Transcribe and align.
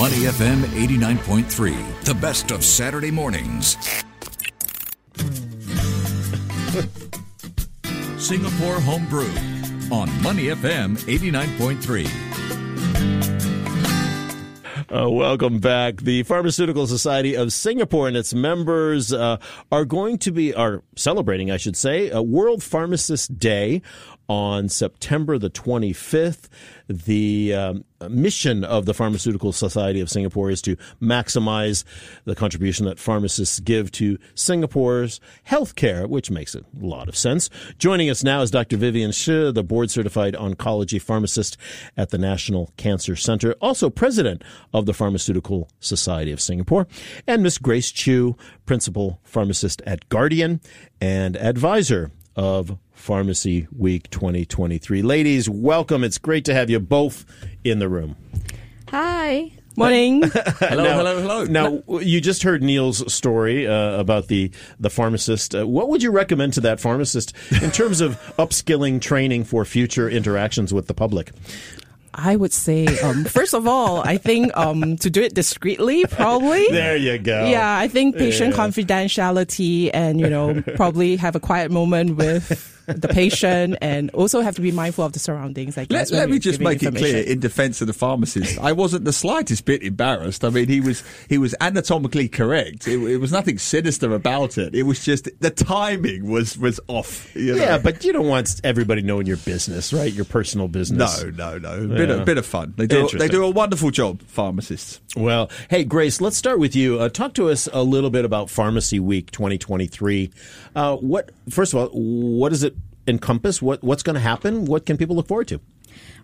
Money 0.00 0.20
FM 0.20 0.62
89.3, 0.62 2.04
the 2.04 2.14
best 2.14 2.52
of 2.52 2.64
Saturday 2.64 3.10
mornings. 3.10 3.76
Singapore 8.16 8.80
Homebrew 8.80 9.28
on 9.92 10.08
Money 10.22 10.44
FM 10.44 10.96
89.3. 11.00 12.30
Uh, 14.90 15.08
welcome 15.08 15.60
back. 15.60 15.98
The 15.98 16.22
Pharmaceutical 16.22 16.86
Society 16.86 17.36
of 17.36 17.52
Singapore 17.52 18.08
and 18.08 18.16
its 18.16 18.32
members 18.32 19.12
uh, 19.12 19.36
are 19.70 19.84
going 19.84 20.16
to 20.18 20.32
be 20.32 20.54
are 20.54 20.82
celebrating, 20.96 21.50
I 21.50 21.58
should 21.58 21.76
say, 21.76 22.08
a 22.08 22.22
World 22.22 22.62
Pharmacist 22.62 23.38
Day 23.38 23.82
on 24.30 24.68
September 24.68 25.38
the 25.38 25.50
25th. 25.50 26.48
The 26.86 27.52
um, 27.52 27.84
mission 28.08 28.62
of 28.62 28.86
the 28.86 28.94
Pharmaceutical 28.94 29.50
Society 29.50 30.00
of 30.00 30.08
Singapore 30.08 30.50
is 30.50 30.62
to 30.62 30.76
maximize 31.02 31.82
the 32.26 32.36
contribution 32.36 32.86
that 32.86 33.00
pharmacists 33.00 33.58
give 33.58 33.90
to 33.92 34.18
Singapore's 34.36 35.20
healthcare, 35.48 36.08
which 36.08 36.30
makes 36.30 36.54
a 36.54 36.62
lot 36.78 37.08
of 37.08 37.16
sense. 37.16 37.50
Joining 37.76 38.08
us 38.08 38.22
now 38.22 38.40
is 38.40 38.52
Dr. 38.52 38.76
Vivianne 38.76 39.12
Shih, 39.12 39.50
the 39.50 39.64
board 39.64 39.90
certified 39.90 40.34
oncology 40.34 41.02
pharmacist 41.02 41.56
at 41.96 42.10
the 42.10 42.18
National 42.18 42.70
Cancer 42.76 43.16
Center, 43.16 43.54
also 43.54 43.90
president 43.90 44.44
of 44.72 44.86
the 44.86 44.94
Pharmaceutical 44.94 45.68
Society 45.80 46.30
of 46.30 46.40
Singapore, 46.40 46.86
and 47.26 47.42
Miss 47.42 47.58
Grace 47.58 47.90
Chew, 47.90 48.36
principal 48.64 49.18
pharmacist 49.24 49.82
at 49.86 50.08
Guardian 50.08 50.60
and 51.00 51.36
advisor 51.36 52.12
of 52.36 52.78
Pharmacy 52.92 53.66
Week 53.76 54.08
2023. 54.10 55.02
Ladies, 55.02 55.48
welcome. 55.48 56.04
It's 56.04 56.18
great 56.18 56.44
to 56.46 56.54
have 56.54 56.70
you 56.70 56.80
both 56.80 57.24
in 57.64 57.78
the 57.78 57.88
room. 57.88 58.16
Hi. 58.88 59.52
Morning. 59.76 60.22
hello, 60.58 60.84
now, 60.84 60.96
hello, 60.96 61.20
hello. 61.20 61.44
Now, 61.44 61.98
you 62.00 62.20
just 62.20 62.42
heard 62.42 62.62
Neil's 62.62 63.12
story 63.12 63.66
uh, 63.66 63.98
about 63.98 64.28
the 64.28 64.50
the 64.78 64.90
pharmacist. 64.90 65.54
Uh, 65.54 65.66
what 65.66 65.88
would 65.88 66.02
you 66.02 66.10
recommend 66.10 66.54
to 66.54 66.60
that 66.62 66.80
pharmacist 66.80 67.32
in 67.62 67.70
terms 67.70 68.00
of 68.00 68.18
upskilling 68.38 69.00
training 69.00 69.44
for 69.44 69.64
future 69.64 70.10
interactions 70.10 70.74
with 70.74 70.86
the 70.86 70.94
public? 70.94 71.30
I 72.12 72.34
would 72.36 72.52
say, 72.52 72.86
um, 73.00 73.24
first 73.24 73.54
of 73.54 73.66
all, 73.68 74.02
I 74.02 74.16
think 74.16 74.56
um, 74.56 74.96
to 74.98 75.10
do 75.10 75.22
it 75.22 75.32
discreetly, 75.34 76.04
probably. 76.10 76.66
There 76.70 76.96
you 76.96 77.18
go. 77.18 77.46
Yeah, 77.46 77.78
I 77.78 77.86
think 77.88 78.16
patient 78.16 78.54
Yeah. 78.54 78.66
confidentiality 78.66 79.90
and, 79.94 80.20
you 80.20 80.28
know, 80.28 80.60
probably 80.76 81.16
have 81.16 81.36
a 81.36 81.40
quiet 81.40 81.70
moment 81.70 82.16
with 82.16 82.79
the 82.96 83.08
patient 83.08 83.76
and 83.80 84.10
also 84.10 84.40
have 84.40 84.54
to 84.56 84.60
be 84.60 84.72
mindful 84.72 85.04
of 85.04 85.12
the 85.12 85.18
surroundings. 85.18 85.76
I 85.78 85.84
guess, 85.84 86.10
Let, 86.10 86.20
let 86.20 86.30
me 86.30 86.38
just 86.38 86.60
make 86.60 86.82
it 86.82 86.94
clear 86.96 87.22
in 87.22 87.40
defence 87.40 87.80
of 87.80 87.86
the 87.86 87.92
pharmacist. 87.92 88.58
I 88.58 88.72
wasn't 88.72 89.04
the 89.04 89.12
slightest 89.12 89.64
bit 89.64 89.82
embarrassed. 89.82 90.44
I 90.44 90.50
mean, 90.50 90.68
he 90.68 90.80
was 90.80 91.02
he 91.28 91.38
was 91.38 91.54
anatomically 91.60 92.28
correct. 92.28 92.86
It, 92.88 93.00
it 93.02 93.16
was 93.18 93.32
nothing 93.32 93.58
sinister 93.58 94.14
about 94.14 94.58
it. 94.58 94.74
It 94.74 94.84
was 94.84 95.04
just 95.04 95.28
the 95.40 95.50
timing 95.50 96.30
was 96.30 96.58
was 96.58 96.80
off. 96.88 97.34
You 97.34 97.56
know? 97.56 97.62
Yeah, 97.62 97.78
but 97.78 98.04
you 98.04 98.12
don't 98.12 98.28
want 98.28 98.60
everybody 98.64 99.02
knowing 99.02 99.26
your 99.26 99.36
business, 99.38 99.92
right? 99.92 100.12
Your 100.12 100.24
personal 100.24 100.68
business. 100.68 101.22
no, 101.22 101.30
no, 101.30 101.58
no. 101.58 101.84
A 101.84 101.86
bit, 101.88 102.08
Yeah. 102.08 102.14
of, 102.16 102.24
bit 102.24 102.38
of 102.38 102.46
fun. 102.46 102.74
They 102.76 102.86
do 102.86 103.08
they 103.08 103.28
do 103.28 103.44
a 103.44 103.50
wonderful 103.50 103.90
job, 103.90 104.22
pharmacists. 104.22 105.00
Well, 105.16 105.50
hey, 105.68 105.84
Grace, 105.84 106.20
let's 106.20 106.36
start 106.36 106.58
with 106.58 106.76
you. 106.76 107.00
Uh, 107.00 107.08
talk 107.08 107.34
to 107.34 107.48
us 107.50 107.68
a 107.72 107.82
little 107.82 108.10
bit 108.10 108.24
about 108.24 108.48
Pharmacy 108.50 109.00
Week 109.00 109.30
2023. 109.32 110.30
Uh, 110.74 110.96
what, 110.96 111.30
first 111.48 111.72
of 111.74 111.80
all, 111.80 111.88
what 111.88 112.50
does 112.50 112.62
it 112.62 112.74
encompass? 113.06 113.60
What, 113.60 113.82
what's 113.82 114.02
going 114.02 114.14
to 114.14 114.20
happen? 114.20 114.64
What 114.64 114.86
can 114.86 114.96
people 114.96 115.16
look 115.16 115.28
forward 115.28 115.48
to? 115.48 115.60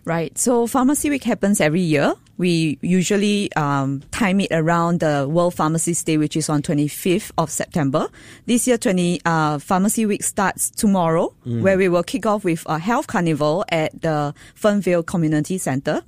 Right. 0.05 0.37
So 0.37 0.67
Pharmacy 0.67 1.09
Week 1.09 1.23
happens 1.23 1.59
every 1.61 1.81
year. 1.81 2.15
We 2.37 2.77
usually 2.83 3.51
um, 3.55 4.03
time 4.11 4.39
it 4.41 4.51
around 4.51 4.99
the 4.99 5.27
World 5.27 5.55
Pharmacist 5.55 6.05
Day, 6.05 6.17
which 6.17 6.35
is 6.37 6.49
on 6.49 6.61
25th 6.61 7.31
of 7.35 7.49
September. 7.49 8.09
This 8.45 8.67
year, 8.67 8.77
20 8.77 9.21
uh, 9.25 9.57
Pharmacy 9.57 10.05
Week 10.05 10.21
starts 10.23 10.69
tomorrow, 10.69 11.33
where 11.63 11.79
we 11.79 11.89
will 11.89 12.03
kick 12.03 12.27
off 12.27 12.43
with 12.43 12.63
a 12.67 12.77
health 12.77 13.07
carnival 13.07 13.65
at 13.69 13.99
the 14.03 14.35
Fernvale 14.55 15.03
Community 15.03 15.57
Center, 15.57 16.03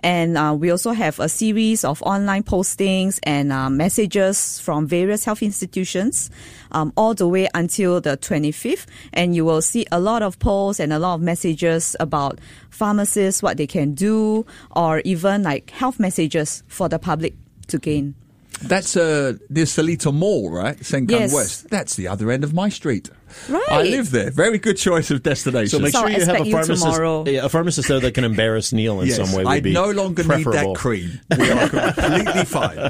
and 0.00 0.36
uh, 0.36 0.52
we 0.58 0.68
also 0.72 0.90
have 0.90 1.20
a 1.20 1.28
series 1.28 1.84
of 1.84 2.02
online 2.02 2.42
postings 2.42 3.20
and 3.22 3.52
uh, 3.52 3.70
messages 3.70 4.58
from 4.58 4.84
various 4.88 5.24
health 5.24 5.44
institutions, 5.44 6.28
um, 6.72 6.92
all 6.96 7.14
the 7.14 7.28
way 7.28 7.48
until 7.54 8.00
the 8.00 8.16
25th, 8.16 8.86
and 9.12 9.36
you 9.36 9.44
will 9.44 9.62
see 9.62 9.86
a 9.92 10.00
lot 10.00 10.22
of 10.24 10.40
posts 10.40 10.80
and 10.80 10.92
a 10.92 10.98
lot 10.98 11.14
of 11.14 11.20
messages 11.20 11.94
about 12.00 12.40
pharmacists, 12.70 13.27
what 13.42 13.56
they 13.56 13.66
can 13.66 13.94
do, 13.94 14.44
or 14.74 15.00
even 15.04 15.42
like 15.42 15.70
health 15.70 15.98
messages 16.00 16.62
for 16.68 16.88
the 16.88 16.98
public 16.98 17.34
to 17.68 17.78
gain. 17.78 18.14
That's 18.62 18.96
uh, 18.96 19.34
near 19.50 19.66
Seletar 19.66 20.12
Mall, 20.12 20.50
right? 20.50 20.76
Sengkang 20.78 21.10
Yes. 21.10 21.32
West. 21.32 21.70
That's 21.70 21.94
the 21.94 22.08
other 22.08 22.30
end 22.30 22.42
of 22.42 22.52
my 22.52 22.68
street. 22.68 23.08
Right. 23.48 23.62
I 23.70 23.82
live 23.82 24.10
there. 24.10 24.30
Very 24.32 24.58
good 24.58 24.76
choice 24.76 25.10
of 25.12 25.22
destination. 25.22 25.68
So 25.68 25.78
make 25.78 25.92
So 25.92 26.00
sure 26.00 26.08
I 26.08 26.10
you 26.10 26.18
have 26.24 26.28
a 26.28 26.32
expect 26.32 26.46
you 26.46 26.52
pharmacist, 26.52 27.28
yeah, 27.32 27.44
a 27.44 27.48
pharmacist 27.48 27.88
there 27.88 28.00
that 28.00 28.14
can 28.14 28.24
embarrass 28.24 28.72
Neil 28.72 29.00
in 29.00 29.06
yes, 29.08 29.16
some 29.16 29.30
way. 29.36 29.44
Would 29.44 29.52
I 29.52 29.60
be 29.60 29.72
no 29.72 29.90
longer 29.90 30.24
preferable. 30.24 30.52
need 30.52 30.68
that 30.70 30.76
cream. 30.76 31.20
We 31.38 31.50
are 31.50 31.68
completely 31.68 32.44
fine. 32.46 32.76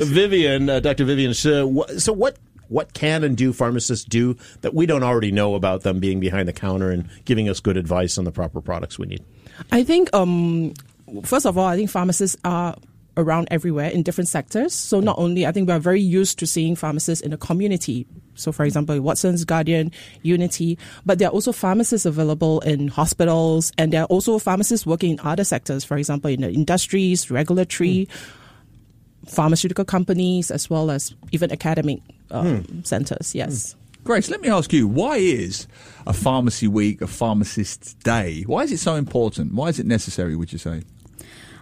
Vivianne, 0.00 0.70
uh, 0.70 0.80
Dr. 0.80 1.04
Vivianne, 1.04 1.34
so 1.34 1.66
what, 1.66 2.00
so 2.00 2.12
what 2.12 2.38
what 2.68 2.94
can 2.94 3.24
and 3.24 3.36
do 3.36 3.52
pharmacists 3.52 4.04
do 4.04 4.36
that 4.60 4.74
we 4.74 4.86
don't 4.86 5.02
already 5.02 5.30
know 5.30 5.54
about 5.54 5.82
them 5.82 6.00
being 6.00 6.20
behind 6.20 6.48
the 6.48 6.52
counter 6.52 6.90
and 6.90 7.08
giving 7.24 7.48
us 7.48 7.60
good 7.60 7.76
advice 7.76 8.18
on 8.18 8.24
the 8.24 8.32
proper 8.32 8.60
products 8.60 8.98
we 8.98 9.06
need? 9.06 9.24
I 9.72 9.84
think, 9.84 10.12
um, 10.14 10.74
first 11.24 11.46
of 11.46 11.56
all, 11.56 11.66
I 11.66 11.76
think 11.76 11.90
pharmacists 11.90 12.36
are 12.44 12.76
around 13.16 13.48
everywhere 13.50 13.88
in 13.88 14.02
different 14.02 14.28
sectors. 14.28 14.74
So 14.74 15.00
not 15.00 15.18
only, 15.18 15.46
I 15.46 15.52
think 15.52 15.68
we 15.68 15.74
are 15.74 15.80
very 15.80 16.00
used 16.00 16.38
to 16.40 16.46
seeing 16.46 16.76
pharmacists 16.76 17.24
in 17.24 17.30
the 17.30 17.38
community. 17.38 18.06
So, 18.34 18.52
for 18.52 18.64
example, 18.64 19.00
Watson's, 19.00 19.44
Guardian, 19.44 19.90
Unity, 20.22 20.78
but 21.06 21.18
there 21.18 21.28
are 21.28 21.32
also 21.32 21.52
pharmacists 21.52 22.04
available 22.04 22.60
in 22.60 22.88
hospitals, 22.88 23.72
and 23.78 23.92
there 23.92 24.02
are 24.02 24.06
also 24.06 24.38
pharmacists 24.38 24.84
working 24.84 25.12
in 25.12 25.20
other 25.20 25.44
sectors, 25.44 25.84
for 25.84 25.96
example, 25.96 26.30
in 26.30 26.42
the 26.42 26.50
industries, 26.50 27.30
regulatory, 27.30 28.08
pharmaceutical 29.28 29.84
companies, 29.84 30.50
as 30.50 30.70
well 30.70 30.90
as 30.90 31.14
even 31.32 31.52
academic 31.52 32.00
um, 32.30 32.62
hmm. 32.62 32.82
centers. 32.82 33.34
Yes. 33.34 33.72
Hmm. 33.72 33.78
Grace, 34.04 34.30
let 34.30 34.40
me 34.40 34.48
ask 34.48 34.72
you, 34.72 34.86
why 34.86 35.16
is 35.16 35.66
a 36.06 36.12
pharmacy 36.12 36.68
week 36.68 37.02
a 37.02 37.08
pharmacist's 37.08 37.94
day? 37.94 38.42
Why 38.42 38.62
is 38.62 38.70
it 38.70 38.78
so 38.78 38.94
important? 38.94 39.52
Why 39.54 39.66
is 39.66 39.80
it 39.80 39.86
necessary, 39.86 40.36
would 40.36 40.52
you 40.52 40.58
say? 40.58 40.82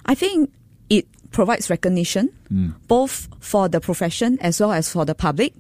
I 0.05 0.15
think 0.15 0.53
it 0.91 1.07
provides 1.31 1.71
recognition 1.71 2.29
hmm. 2.49 2.71
both 2.87 3.29
for 3.41 3.69
the 3.69 3.81
profession 3.81 4.39
as 4.41 4.61
well 4.61 4.73
as 4.73 4.91
for 4.91 5.05
the 5.07 5.15
public. 5.15 5.55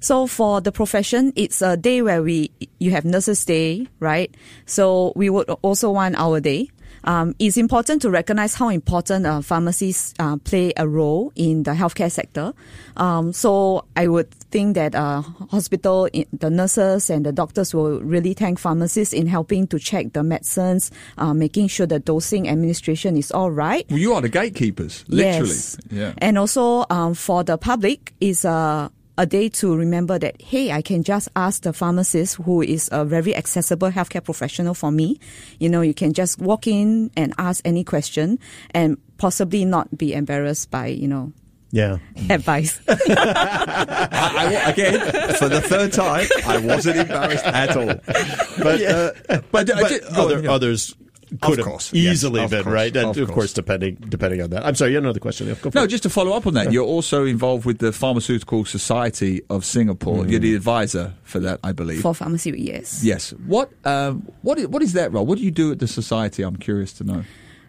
So 0.00 0.26
for 0.26 0.60
the 0.60 0.72
profession, 0.72 1.32
it's 1.36 1.62
a 1.62 1.76
day 1.76 2.02
where 2.02 2.22
we 2.22 2.50
you 2.78 2.90
have 2.90 3.04
Nurses 3.04 3.44
Day, 3.44 3.88
right? 3.98 4.34
So 4.66 5.12
we 5.16 5.30
would 5.30 5.48
also 5.62 5.90
want 5.90 6.16
our 6.16 6.38
day. 6.40 6.68
Um, 7.06 7.34
it's 7.38 7.56
important 7.56 8.02
to 8.02 8.10
recognize 8.10 8.54
how 8.54 8.68
important 8.68 9.26
uh, 9.26 9.40
pharmacies 9.40 10.12
uh, 10.18 10.36
play 10.38 10.72
a 10.76 10.86
role 10.86 11.32
in 11.36 11.62
the 11.62 11.72
healthcare 11.72 12.10
sector. 12.10 12.52
Um, 12.96 13.32
so 13.32 13.84
I 13.96 14.08
would 14.08 14.30
think 14.50 14.74
that 14.74 14.94
uh, 14.94 15.22
hospital, 15.50 16.08
the 16.32 16.50
nurses 16.50 17.10
and 17.10 17.24
the 17.24 17.32
doctors 17.32 17.74
will 17.74 18.00
really 18.00 18.34
thank 18.34 18.58
pharmacists 18.58 19.14
in 19.14 19.26
helping 19.26 19.66
to 19.68 19.78
check 19.78 20.12
the 20.12 20.22
medicines, 20.22 20.90
uh, 21.18 21.32
making 21.32 21.68
sure 21.68 21.86
the 21.86 21.98
dosing 21.98 22.48
administration 22.48 23.16
is 23.16 23.30
all 23.30 23.50
right. 23.50 23.86
Well, 23.88 23.98
you 23.98 24.12
are 24.14 24.20
the 24.20 24.28
gatekeepers, 24.28 25.04
literally. 25.08 25.48
Yes. 25.48 25.76
Yeah. 25.90 26.12
And 26.18 26.38
also 26.38 26.84
um, 26.90 27.14
for 27.14 27.44
the 27.44 27.56
public 27.56 28.12
is 28.20 28.44
a 28.44 28.90
a 29.18 29.26
day 29.26 29.48
to 29.48 29.74
remember 29.76 30.18
that 30.18 30.40
hey, 30.42 30.72
I 30.72 30.82
can 30.82 31.02
just 31.02 31.28
ask 31.36 31.62
the 31.62 31.72
pharmacist 31.72 32.36
who 32.36 32.62
is 32.62 32.88
a 32.92 33.04
very 33.04 33.34
accessible 33.34 33.90
healthcare 33.90 34.22
professional 34.24 34.74
for 34.74 34.90
me. 34.90 35.18
You 35.58 35.68
know, 35.68 35.80
you 35.80 35.94
can 35.94 36.12
just 36.12 36.38
walk 36.40 36.66
in 36.66 37.10
and 37.16 37.32
ask 37.38 37.62
any 37.64 37.84
question 37.84 38.38
and 38.72 38.98
possibly 39.18 39.64
not 39.64 39.96
be 39.96 40.12
embarrassed 40.12 40.70
by 40.70 40.88
you 40.88 41.08
know 41.08 41.32
Yeah. 41.72 41.98
advice. 42.30 42.80
I, 42.88 44.62
I- 44.66 44.70
again, 44.70 45.00
for 45.36 45.48
the 45.48 45.60
third 45.60 45.92
time, 45.92 46.26
I 46.46 46.58
wasn't 46.58 46.98
embarrassed 46.98 47.44
at 47.44 47.76
all. 47.76 47.86
But 48.62 48.82
uh, 48.82 49.10
but, 49.28 49.50
But, 49.52 49.70
uh, 49.70 49.80
but 49.80 50.02
other, 50.16 50.36
on, 50.38 50.44
yeah. 50.44 50.50
others 50.52 50.94
could 51.40 51.58
have 51.58 51.66
course, 51.66 51.92
yes, 51.92 52.14
easily 52.14 52.42
of 52.42 52.50
been 52.50 52.64
course, 52.64 52.72
right. 52.74 52.96
And 52.96 53.10
of 53.10 53.18
of, 53.18 53.28
course, 53.28 53.34
course. 53.34 53.52
depending 53.52 53.96
depending 54.08 54.42
on 54.42 54.50
that. 54.50 54.64
I'm 54.64 54.74
sorry, 54.74 54.92
you 54.92 54.96
had 54.96 55.04
another 55.04 55.20
question. 55.20 55.48
Yeah, 55.48 55.54
go 55.60 55.70
No, 55.74 55.84
it. 55.84 55.88
just 55.88 56.02
to 56.04 56.10
follow 56.10 56.32
up 56.32 56.46
on 56.46 56.54
that, 56.54 56.72
you're 56.72 56.84
also 56.86 57.24
involved 57.24 57.64
with 57.64 57.78
the 57.78 57.92
Pharmaceutical 57.92 58.64
Society 58.64 59.42
of 59.50 59.64
Singapore. 59.64 60.26
You're 60.26 60.40
the 60.40 60.54
advisor 60.54 61.14
for 61.24 61.40
that, 61.40 61.60
I 61.64 61.72
believe. 61.72 62.00
for 62.02 62.14
pharmacy, 62.14 62.52
yes. 62.56 63.02
yes. 63.02 63.30
What 63.46 63.70
um, 63.84 64.28
what 64.42 64.58
is, 64.58 64.68
what 64.68 64.82
is 64.82 64.92
that 64.94 65.12
role? 65.12 65.26
What 65.26 65.38
do 65.38 65.44
you 65.44 65.50
do 65.50 65.72
at 65.72 65.78
the 65.78 65.88
society? 65.88 66.42
I'm 66.42 66.56
curious 66.56 66.92
to 66.94 67.04
know. 67.04 67.24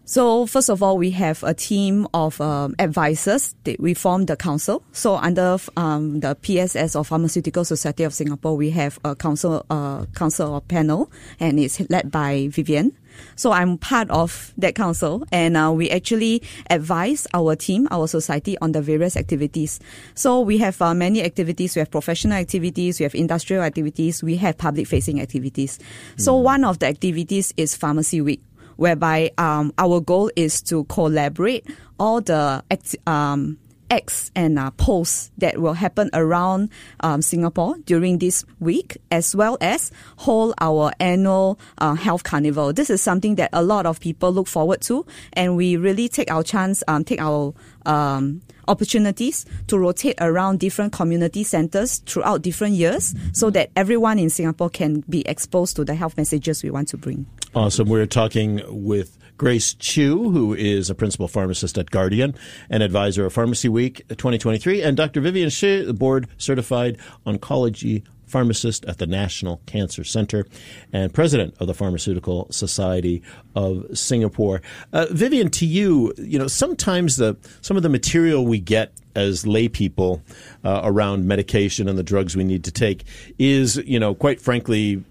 So 0.09 0.45
first 0.45 0.69
of 0.69 0.81
all, 0.81 0.98
we 0.98 1.12
have 1.12 1.44
a 1.44 1.54
team 1.54 2.07
of 2.13 2.39
um, 2.39 2.75
advisors. 2.80 3.56
That 3.65 3.77
we 3.81 3.94
form 3.94 4.25
the 4.25 4.38
council. 4.38 4.81
So 4.94 5.18
under 5.18 5.57
um, 5.75 6.21
the 6.21 6.33
PSS 6.36 6.95
or 6.95 7.04
Pharmaceutical 7.04 7.65
Society 7.65 8.06
of 8.06 8.13
Singapore, 8.13 8.56
we 8.56 8.69
have 8.69 9.00
a 9.04 9.15
council, 9.18 9.65
uh, 9.69 10.06
council 10.15 10.54
or 10.54 10.62
panel, 10.62 11.12
and 11.42 11.59
it's 11.59 11.81
led 11.89 12.09
by 12.09 12.48
Vivianne. 12.51 12.94
So 13.36 13.52
I'm 13.52 13.78
part 13.78 14.10
of 14.10 14.54
that 14.58 14.75
council, 14.75 15.24
and 15.31 15.58
uh, 15.58 15.72
we 15.72 15.90
actually 15.90 16.44
advise 16.69 17.28
our 17.34 17.56
team, 17.56 17.88
our 17.92 18.08
society, 18.08 18.58
on 18.60 18.72
the 18.72 18.81
various 18.81 19.16
activities. 19.16 19.80
So 20.16 20.42
we 20.42 20.58
have 20.60 20.81
uh, 20.81 20.94
many 20.94 21.24
activities. 21.24 21.75
We 21.75 21.80
have 21.80 21.92
professional 21.92 22.38
activities, 22.38 23.00
we 23.00 23.04
have 23.04 23.16
industrial 23.16 23.64
activities, 23.64 24.24
we 24.24 24.38
have 24.38 24.58
public-facing 24.58 25.22
activities. 25.22 25.80
So 26.18 26.36
one 26.36 26.64
of 26.64 26.80
the 26.80 26.88
activities 26.88 27.54
is 27.58 27.75
Pharmacy 27.75 28.22
Week 28.22 28.42
whereby 28.78 29.31
um, 29.38 29.74
our 29.78 30.00
goal 30.00 30.31
is 30.36 30.62
to 30.62 30.84
collaborate 30.86 31.68
all 32.00 32.22
the 32.22 32.64
um, 33.06 33.58
acts 33.89 34.31
and 34.36 34.60
uh, 34.60 34.72
posts 34.72 35.31
that 35.38 35.60
will 35.60 35.74
happen 35.74 36.10
around 36.13 36.69
um, 37.01 37.22
Singapore 37.22 37.75
during 37.86 38.19
this 38.19 38.45
week, 38.60 38.98
as 39.12 39.36
well 39.36 39.57
as 39.62 39.92
hold 40.18 40.54
our 40.60 40.92
annual 41.00 41.60
uh, 41.78 41.94
health 41.94 42.24
carnival. 42.24 42.74
This 42.74 42.89
is 42.89 43.01
something 43.01 43.36
that 43.36 43.50
a 43.54 43.63
lot 43.63 43.86
of 43.86 44.00
people 44.00 44.31
look 44.31 44.48
forward 44.48 44.81
to, 44.81 45.06
and 45.34 45.56
we 45.56 45.78
really 45.78 46.10
take 46.10 46.31
our 46.31 46.44
chance, 46.44 46.84
um, 46.88 47.04
take 47.04 47.22
our 47.22 47.54
um, 47.86 48.42
opportunities 48.68 49.45
to 49.68 49.78
rotate 49.78 50.16
around 50.19 50.60
different 50.60 50.92
community 50.94 51.44
centers 51.44 52.00
throughout 52.00 52.42
different 52.42 52.75
years 52.75 53.16
so 53.31 53.50
that 53.50 53.72
everyone 53.75 54.19
in 54.19 54.30
Singapore 54.30 54.69
can 54.69 55.01
be 55.10 55.28
exposed 55.28 55.75
to 55.78 55.86
the 55.86 55.95
health 55.95 56.18
messages 56.18 56.63
we 56.63 56.69
want 56.69 56.88
to 56.90 56.98
bring. 56.98 57.25
Awesome. 57.56 57.88
We're 57.88 58.06
talking 58.06 58.62
with 58.68 59.17
Grace 59.38 59.74
Chew, 59.75 60.31
who 60.31 60.54
is 60.54 60.89
a 60.89 60.95
principal 60.95 61.28
pharmacist 61.28 61.78
at 61.78 61.92
Guardian 61.92 62.34
and 62.69 62.81
advisor 62.81 63.25
of 63.25 63.34
Pharmacy 63.34 63.69
Week 63.69 64.07
2023, 64.10 64.81
and 64.81 64.98
Dr. 64.98 65.22
Vivianne 65.22 65.51
Shih, 65.51 65.86
the 65.86 65.94
board 65.94 66.28
certified 66.38 66.98
oncology 67.25 68.04
pharmacist 68.25 68.84
at 68.86 68.98
the 68.98 69.07
National 69.07 69.62
Cancer 69.66 70.04
Center 70.04 70.45
and 70.92 71.13
president 71.13 71.56
of 71.60 71.68
the 71.68 71.74
Pharmaceutical 71.74 72.48
Society 72.51 73.24
of 73.56 73.86
Singapore. 73.98 74.62
Uh, 74.92 75.06
Vivianne, 75.12 75.51
to 75.54 75.66
you, 75.66 76.13
you 76.18 76.38
know, 76.38 76.48
sometimes 76.48 77.18
the 77.18 77.38
some 77.62 77.78
of 77.78 77.83
the 77.83 77.90
material 77.90 78.45
we 78.45 78.60
get 78.60 78.92
as 79.16 79.48
lay 79.48 79.68
people 79.68 80.22
uh, 80.63 80.81
around 80.83 81.28
medication 81.28 81.90
and 81.90 81.98
the 81.98 82.04
drugs 82.04 82.36
we 82.36 82.44
need 82.44 82.63
to 82.63 82.72
take 82.72 83.04
is, 83.40 83.78
you 83.78 84.00
know, 84.00 84.13
quite 84.13 84.40
frankly, 84.40 85.04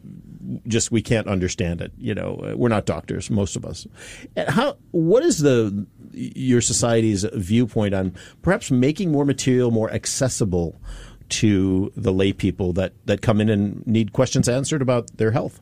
just 0.66 0.90
we 0.90 1.02
can't 1.02 1.26
understand 1.26 1.80
it. 1.80 1.92
You 1.98 2.14
know, 2.14 2.52
we're 2.56 2.68
not 2.68 2.86
doctors, 2.86 3.30
most 3.30 3.56
of 3.56 3.64
us. 3.64 3.86
How? 4.48 4.76
What 4.92 5.22
is 5.22 5.38
the 5.38 5.86
your 6.12 6.60
society's 6.60 7.24
viewpoint 7.34 7.94
on 7.94 8.14
perhaps 8.42 8.70
making 8.70 9.12
more 9.12 9.24
material 9.24 9.70
more 9.70 9.90
accessible 9.90 10.80
to 11.28 11.92
the 11.96 12.12
lay 12.12 12.32
people 12.32 12.72
that 12.74 12.92
that 13.06 13.20
come 13.20 13.40
in 13.40 13.48
and 13.48 13.86
need 13.86 14.12
questions 14.12 14.48
answered 14.48 14.82
about 14.82 15.16
their 15.16 15.32
health? 15.32 15.60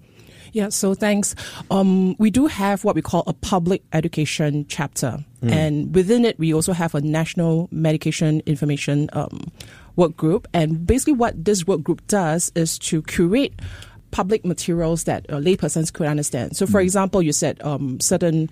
Yeah, 0.52 0.69
so 0.69 0.94
thanks. 0.94 1.34
Um, 1.69 2.14
we 2.19 2.31
do 2.31 2.46
have 2.46 2.84
what 2.84 2.94
we 2.94 3.02
call 3.02 3.25
a 3.26 3.32
public 3.32 3.82
education 3.92 4.66
chapter, 4.69 5.25
Hmm. 5.40 5.52
and 5.52 5.94
within 5.94 6.25
it, 6.25 6.38
we 6.38 6.54
also 6.54 6.72
have 6.72 6.94
a 6.94 7.00
national 7.00 7.69
medication 7.72 8.40
information 8.46 9.08
um, 9.14 9.50
work 9.96 10.16
group. 10.16 10.46
And 10.54 10.86
basically, 10.86 11.14
what 11.14 11.44
this 11.44 11.66
work 11.66 11.82
group 11.82 12.06
does 12.06 12.52
is 12.54 12.78
to 12.81 13.02
curate 13.02 13.54
public 14.14 14.44
materials 14.44 15.05
that 15.05 15.26
uh, 15.28 15.38
laypersons 15.49 15.93
could 15.93 16.06
understand. 16.06 16.56
So, 16.56 16.66
for 16.66 16.78
Hmm. 16.81 16.87
example, 16.87 17.20
you 17.20 17.32
said 17.32 17.55
um, 17.70 17.99
certain 18.00 18.49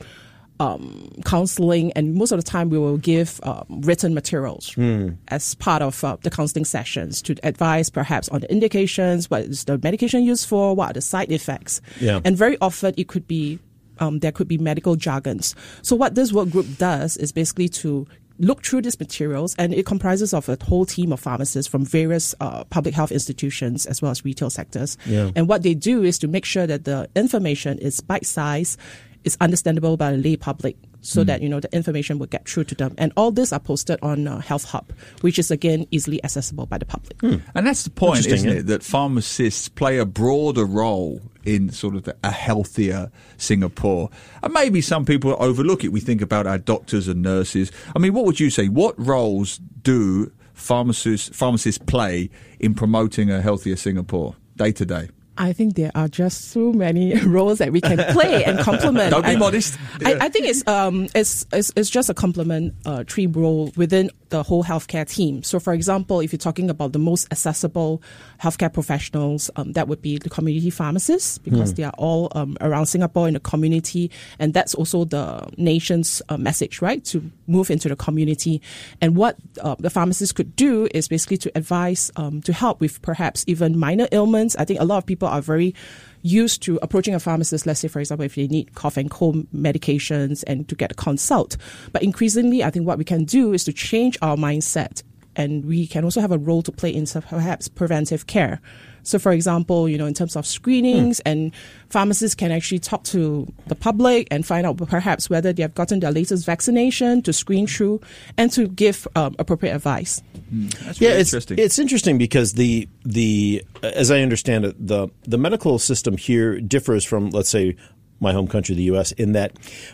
um, 0.61 1.09
counseling, 1.25 1.93
and 1.97 2.15
most 2.15 2.31
of 2.35 2.39
the 2.39 2.49
time 2.55 2.69
we 2.71 2.79
will 2.79 2.99
give 2.99 3.41
um, 3.43 3.65
written 3.89 4.13
materials 4.15 4.65
Hmm. 4.75 5.09
as 5.29 5.55
part 5.57 5.83
of 5.83 6.05
uh, 6.05 6.17
the 6.23 6.31
counseling 6.31 6.65
sessions 6.67 7.23
to 7.23 7.35
advise 7.43 7.91
perhaps 7.91 8.29
on 8.31 8.41
the 8.43 8.49
indications, 8.51 9.31
what 9.31 9.43
is 9.43 9.65
the 9.65 9.79
medication 9.83 10.23
used 10.33 10.47
for, 10.47 10.75
what 10.77 10.91
are 10.91 10.95
the 10.95 11.01
side 11.01 11.31
effects. 11.33 11.81
Yeah. 12.01 12.21
And 12.25 12.37
very 12.37 12.57
often 12.61 12.95
it 12.97 13.09
could 13.09 13.27
be, 13.27 13.59
um, 13.99 14.19
there 14.21 14.33
could 14.33 14.49
be 14.49 14.59
medical 14.59 14.95
jargons. 14.97 15.55
So 15.83 15.97
what 15.97 16.15
this 16.15 16.33
work 16.33 16.51
group 16.51 16.67
does 16.79 17.17
is 17.17 17.33
basically 17.33 17.69
to 17.83 18.07
look 18.39 18.65
through 18.65 18.83
these 18.83 18.99
materials 18.99 19.55
and 19.59 19.75
it 19.75 19.87
comprises 19.87 20.35
of 20.35 20.49
a 20.49 20.57
whole 20.65 20.85
team 20.87 21.13
of 21.13 21.21
pharmacists 21.21 21.71
from 21.71 21.85
various 21.85 22.35
uh, 22.41 22.65
public 22.65 22.95
health 22.95 23.13
institutions 23.13 23.87
as 23.87 24.03
well 24.03 24.11
as 24.11 24.25
retail 24.25 24.51
sectors. 24.51 24.97
Yeah. 25.07 25.31
And 25.37 25.49
what 25.49 25.63
they 25.63 25.75
do 25.75 26.03
is 26.03 26.19
to 26.19 26.29
make 26.29 26.45
sure 26.45 26.67
that 26.67 26.85
the 26.85 27.09
information 27.15 27.79
is 27.79 28.01
bite-sized, 28.01 28.79
is 29.25 29.37
understandable 29.41 29.97
by 29.97 30.13
the 30.13 30.19
lay 30.19 30.37
public 30.37 30.77
so 31.01 31.23
Hmm. 31.23 31.27
that 31.27 31.43
you 31.43 31.49
know 31.49 31.61
the 31.61 31.75
information 31.75 32.19
will 32.19 32.29
get 32.29 32.49
through 32.49 32.65
to 32.65 32.75
them 32.75 32.95
and 32.97 33.13
all 33.17 33.33
this 33.33 33.53
are 33.53 33.59
posted 33.59 33.99
on 34.03 34.29
uh, 34.29 34.39
HealthHub 34.39 34.85
which 35.21 35.39
is 35.39 35.51
again 35.51 35.87
easily 35.91 36.23
accessible 36.23 36.67
by 36.67 36.79
the 36.79 36.87
public 36.87 37.21
And 37.55 37.67
that's 37.67 37.83
the 37.85 37.91
point, 37.91 38.27
isn't 38.27 38.49
yeah. 38.49 38.59
it? 38.59 38.67
That 38.67 38.83
pharmacists 38.83 39.69
play 39.69 39.99
a 39.99 40.07
broader 40.07 40.65
role 40.65 41.21
in 41.45 41.71
sort 41.71 41.97
of 41.97 42.09
a 42.23 42.31
healthier 42.31 43.11
Singapore. 43.37 44.11
And 44.43 44.53
maybe 44.53 44.81
some 44.81 45.05
people 45.05 45.37
overlook 45.39 45.85
it. 45.85 45.89
We 45.89 46.01
think 46.01 46.23
about 46.23 46.47
our 46.47 46.59
doctors 46.59 47.09
and 47.09 47.23
nurses. 47.23 47.73
I 47.95 47.99
mean, 47.99 48.15
what 48.15 48.25
would 48.25 48.41
you 48.41 48.51
say? 48.51 48.69
What 48.69 48.95
roles 48.99 49.59
do 49.83 50.33
pharmacists, 50.55 51.35
pharmacists 51.37 51.83
play 51.85 52.31
in 52.61 52.75
promoting 52.75 53.31
a 53.31 53.41
healthier 53.41 53.77
Singapore 53.77 54.37
day 54.57 54.73
to 54.73 54.87
day? 54.87 55.09
I 55.39 55.53
think 55.53 55.77
there 55.77 55.91
are 55.95 56.09
just 56.09 56.51
so 56.51 56.73
many 56.73 57.19
roles 57.27 57.59
that 57.59 57.73
we 57.73 57.81
can 57.81 57.99
play 58.13 58.45
and 58.45 58.59
complement. 58.61 59.11
Don't 59.11 59.25
be 59.25 59.31
I- 59.31 59.37
modest. 59.37 59.79
I, 60.05 60.15
I 60.15 60.29
think 60.29 60.47
it's 60.47 60.67
um 60.67 61.09
it's 61.15 61.47
it's, 61.53 61.73
it's 61.77 61.91
just 61.91 62.11
a 62.11 62.15
complement 62.15 62.75
uh, 62.85 63.05
tree 63.05 63.27
role 63.27 63.73
within 63.77 64.11
the 64.33 64.43
whole 64.43 64.65
healthcare 64.65 65.09
team. 65.09 65.43
So, 65.43 65.61
for 65.61 65.73
example, 65.75 66.21
if 66.21 66.33
you're 66.33 66.39
talking 66.39 66.71
about 66.71 66.93
the 66.93 66.99
most 66.99 67.29
accessible 67.31 68.03
healthcare 68.41 68.73
professionals, 68.73 69.51
um, 69.57 69.73
that 69.73 69.89
would 69.89 70.03
be 70.03 70.19
the 70.19 70.31
community 70.31 70.71
pharmacists 70.71 71.39
because 71.39 71.75
they 71.75 71.85
are 71.85 71.93
all 71.99 72.33
um, 72.35 72.57
around 72.61 72.87
Singapore 72.87 73.29
in 73.29 73.35
the 73.35 73.41
community, 73.41 74.11
and 74.39 74.55
that's 74.55 74.75
also 74.75 75.05
the 75.05 75.47
nation's 75.59 76.23
uh, 76.31 76.37
message, 76.39 76.81
right? 76.81 77.05
To 77.07 77.31
move 77.47 77.71
into 77.71 77.89
the 77.89 77.97
community, 77.97 78.61
and 79.01 79.17
what 79.17 79.37
uh, 79.61 79.77
the 79.79 79.91
pharmacists 79.91 80.33
could 80.33 80.57
do 80.57 80.89
is 80.95 81.09
basically 81.09 81.37
to 81.39 81.53
advise 81.55 82.11
um, 82.17 82.41
to 82.43 82.53
help 82.53 82.81
with 82.81 83.01
perhaps 83.03 83.45
even 83.47 83.79
minor 83.79 84.09
ailments. 84.13 84.57
I 84.57 84.65
think 84.65 84.81
a 84.81 84.85
lot 84.85 84.99
of 84.99 85.07
people 85.07 85.22
are 85.27 85.41
very 85.41 85.75
used 86.23 86.63
to 86.63 86.79
approaching 86.83 87.15
a 87.15 87.21
pharmacist, 87.21 87.67
let's 87.67 87.81
say, 87.81 87.89
for 87.89 88.01
example, 88.01 88.25
if 88.25 88.37
they 88.37 88.47
need 88.47 88.75
cough 88.75 88.97
and 88.97 89.11
cold 89.11 89.51
medications 89.53 90.45
and 90.47 90.69
to 90.69 90.75
get 90.75 90.93
a 90.93 90.95
consult. 90.95 91.57
But 91.93 92.03
increasingly, 92.03 92.63
I 92.63 92.71
think 92.71 92.87
what 92.87 92.99
we 92.99 93.05
can 93.05 93.25
do 93.25 93.53
is 93.53 93.65
to 93.65 93.73
change 93.73 94.17
our 94.23 94.37
mindset. 94.37 95.03
And 95.35 95.65
we 95.65 95.87
can 95.87 96.05
also 96.05 96.21
have 96.21 96.33
a 96.33 96.39
role 96.39 96.63
to 96.63 96.73
play 96.73 96.91
in 96.91 97.07
perhaps 97.07 97.67
preventive 97.67 98.27
care. 98.27 98.61
So, 99.03 99.19
for 99.19 99.33
example, 99.33 99.89
you 99.89 99.99
know, 99.99 100.07
in 100.07 100.15
terms 100.15 100.37
of 100.37 100.47
screenings, 100.47 101.21
and 101.21 101.53
pharmacists 101.89 102.35
can 102.35 102.51
actually 102.53 102.79
talk 102.79 103.05
to 103.05 103.53
the 103.67 103.75
public 103.75 104.29
and 104.31 104.47
find 104.47 104.67
out 104.67 104.77
perhaps 104.77 105.29
whether 105.29 105.53
they 105.53 105.63
have 105.63 105.75
gotten 105.75 106.01
their 106.01 106.13
latest 106.13 106.47
vaccination 106.47 107.23
to 107.23 107.33
screen 107.33 107.67
through 107.67 108.01
and 108.37 108.53
to 108.53 108.69
give 108.69 109.07
um, 109.17 109.35
appropriate 109.39 109.75
advice. 109.75 110.23
That's 110.51 111.01
yeah, 111.01 111.11
really 111.11 111.21
it's 111.21 111.33
interesting. 111.33 111.59
it's 111.59 111.79
interesting 111.79 112.19
because 112.19 112.53
the 112.55 112.89
the 113.05 113.65
as 113.83 114.11
I 114.11 114.21
understand 114.21 114.65
it, 114.65 114.87
the 114.87 115.09
the 115.23 115.39
medical 115.39 115.79
system 115.79 116.17
here 116.17 116.61
differs 116.61 117.05
from 117.05 117.31
let's 117.31 117.51
say 117.51 117.77
my 118.23 118.33
home 118.33 118.47
country, 118.47 118.75
the 118.75 118.83
U.S., 118.85 119.13
in 119.13 119.33
that 119.33 119.53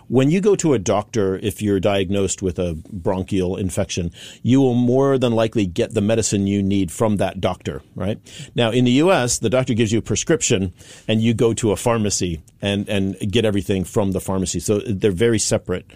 when 0.08 0.30
you 0.30 0.40
go 0.40 0.54
to 0.56 0.74
a 0.74 0.78
doctor, 0.78 1.36
if 1.38 1.60
you're 1.60 1.80
diagnosed 1.80 2.42
with 2.42 2.58
a 2.58 2.74
bronchial 2.92 3.56
infection, 3.56 4.12
you 4.42 4.60
will 4.60 4.74
more 4.74 5.18
than 5.18 5.32
likely 5.32 5.66
get 5.66 5.94
the 5.94 6.00
medicine 6.00 6.46
you 6.46 6.62
need 6.62 6.92
from 6.92 7.16
that 7.16 7.40
doctor, 7.40 7.82
right? 7.94 8.18
Now, 8.54 8.70
in 8.70 8.84
the 8.84 8.92
U.S., 8.92 9.38
the 9.38 9.50
doctor 9.50 9.74
gives 9.74 9.92
you 9.92 9.98
a 9.98 10.02
prescription 10.02 10.72
and 11.08 11.20
you 11.20 11.34
go 11.34 11.54
to 11.54 11.72
a 11.72 11.76
pharmacy 11.76 12.40
and, 12.60 12.88
and 12.88 13.16
get 13.32 13.44
everything 13.44 13.84
from 13.84 14.12
the 14.12 14.20
pharmacy. 14.20 14.60
So 14.60 14.80
they're 14.80 15.10
very 15.10 15.38
separate. 15.38 15.86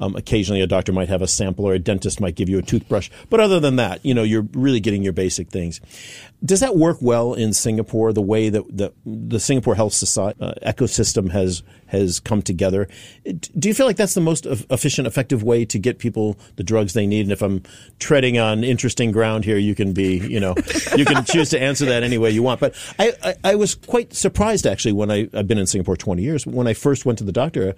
Um, 0.00 0.14
occasionally, 0.16 0.60
a 0.60 0.66
doctor 0.66 0.92
might 0.92 1.08
have 1.08 1.22
a 1.22 1.26
sample 1.26 1.64
or 1.64 1.74
a 1.74 1.78
dentist 1.78 2.20
might 2.20 2.34
give 2.34 2.48
you 2.48 2.58
a 2.58 2.62
toothbrush. 2.62 3.10
But 3.30 3.40
other 3.40 3.60
than 3.60 3.76
that, 3.76 4.04
you 4.04 4.14
know, 4.14 4.22
you're 4.22 4.46
really 4.52 4.80
getting 4.80 5.02
your 5.02 5.12
basic 5.12 5.48
things. 5.50 5.80
Does 6.44 6.60
that 6.60 6.76
work 6.76 6.98
well 7.00 7.34
in 7.34 7.52
Singapore, 7.52 8.12
the 8.12 8.22
way 8.22 8.48
that 8.48 8.64
the, 8.76 8.92
the 9.04 9.40
Singapore 9.40 9.74
health 9.74 9.92
society, 9.92 10.38
uh, 10.40 10.54
ecosystem 10.64 11.30
has, 11.32 11.64
has 11.86 12.20
come 12.20 12.42
together? 12.42 12.86
Do 13.58 13.68
you 13.68 13.74
feel 13.74 13.86
like 13.86 13.96
that's 13.96 14.14
the 14.14 14.20
most 14.20 14.46
efficient, 14.46 15.08
effective 15.08 15.42
way 15.42 15.64
to 15.64 15.78
get 15.80 15.98
people 15.98 16.38
the 16.54 16.62
drugs 16.62 16.92
they 16.92 17.06
need? 17.06 17.22
And 17.22 17.32
if 17.32 17.42
I'm 17.42 17.64
treading 17.98 18.38
on 18.38 18.62
interesting 18.62 19.10
ground 19.10 19.44
here, 19.44 19.58
you 19.58 19.74
can 19.74 19.92
be, 19.92 20.18
you 20.18 20.38
know, 20.38 20.54
you 20.96 21.04
can 21.04 21.24
choose 21.28 21.50
to 21.50 21.60
answer 21.60 21.86
that 21.86 22.04
any 22.04 22.18
way 22.18 22.30
you 22.30 22.44
want. 22.44 22.60
But 22.60 22.74
I, 23.00 23.12
I, 23.24 23.34
I 23.42 23.54
was 23.56 23.74
quite 23.74 24.14
surprised 24.14 24.64
actually 24.64 24.92
when 24.92 25.10
I, 25.10 25.28
I've 25.34 25.48
been 25.48 25.58
in 25.58 25.66
Singapore 25.66 25.96
20 25.96 26.22
years. 26.22 26.46
When 26.46 26.68
I 26.68 26.74
first 26.74 27.04
went 27.04 27.18
to 27.18 27.24
the 27.24 27.32
doctor, 27.32 27.74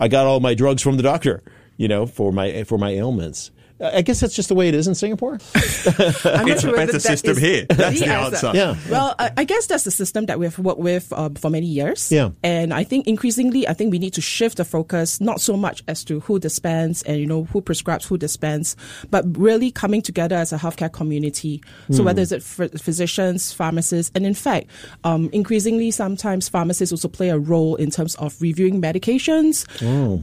I 0.00 0.08
got 0.08 0.26
all 0.26 0.40
my 0.40 0.54
drugs 0.54 0.82
from 0.82 0.96
the 0.96 1.02
doctor, 1.02 1.42
you 1.80 1.88
know, 1.88 2.04
for 2.04 2.30
my, 2.30 2.62
for 2.64 2.76
my 2.76 2.90
ailments. 2.90 3.50
I 3.82 4.02
guess 4.02 4.20
that's 4.20 4.34
just 4.34 4.48
the 4.48 4.54
way 4.54 4.68
it 4.68 4.74
is 4.74 4.86
in 4.86 4.94
Singapore. 4.94 5.32
I'm 5.54 6.46
not 6.46 6.50
It's 6.50 6.64
a 6.64 6.66
sure 6.66 6.70
whether 6.72 6.86
better 6.86 6.92
that 6.92 7.00
system 7.00 7.32
is 7.32 7.38
here. 7.38 7.66
That's 7.70 7.98
the 8.00 8.06
answer. 8.08 8.46
answer. 8.48 8.52
Yeah. 8.54 8.76
Well, 8.90 9.14
I, 9.18 9.30
I 9.38 9.44
guess 9.44 9.66
that's 9.66 9.84
the 9.84 9.90
system 9.90 10.26
that 10.26 10.38
we've 10.38 10.58
worked 10.58 10.80
with 10.80 11.10
um, 11.14 11.34
for 11.34 11.48
many 11.48 11.66
years. 11.66 12.12
Yeah. 12.12 12.30
And 12.42 12.74
I 12.74 12.84
think 12.84 13.06
increasingly, 13.06 13.66
I 13.66 13.72
think 13.72 13.90
we 13.90 13.98
need 13.98 14.12
to 14.14 14.20
shift 14.20 14.58
the 14.58 14.64
focus 14.66 15.20
not 15.20 15.40
so 15.40 15.56
much 15.56 15.82
as 15.88 16.04
to 16.04 16.20
who 16.20 16.38
dispense 16.38 17.02
and 17.04 17.18
you 17.18 17.26
know 17.26 17.44
who 17.44 17.62
prescribes, 17.62 18.04
who 18.04 18.18
dispense, 18.18 18.76
but 19.10 19.24
really 19.38 19.70
coming 19.70 20.02
together 20.02 20.36
as 20.36 20.52
a 20.52 20.58
healthcare 20.58 20.92
community. 20.92 21.62
So 21.90 22.02
whether 22.02 22.20
it's 22.22 22.56
ph- 22.56 22.72
physicians, 22.72 23.52
pharmacists, 23.52 24.12
and 24.14 24.26
in 24.26 24.34
fact, 24.34 24.66
um, 25.04 25.30
increasingly 25.32 25.90
sometimes 25.90 26.48
pharmacists 26.48 26.92
also 26.92 27.08
play 27.08 27.30
a 27.30 27.38
role 27.38 27.76
in 27.76 27.90
terms 27.90 28.14
of 28.16 28.40
reviewing 28.42 28.80
medications. 28.82 29.64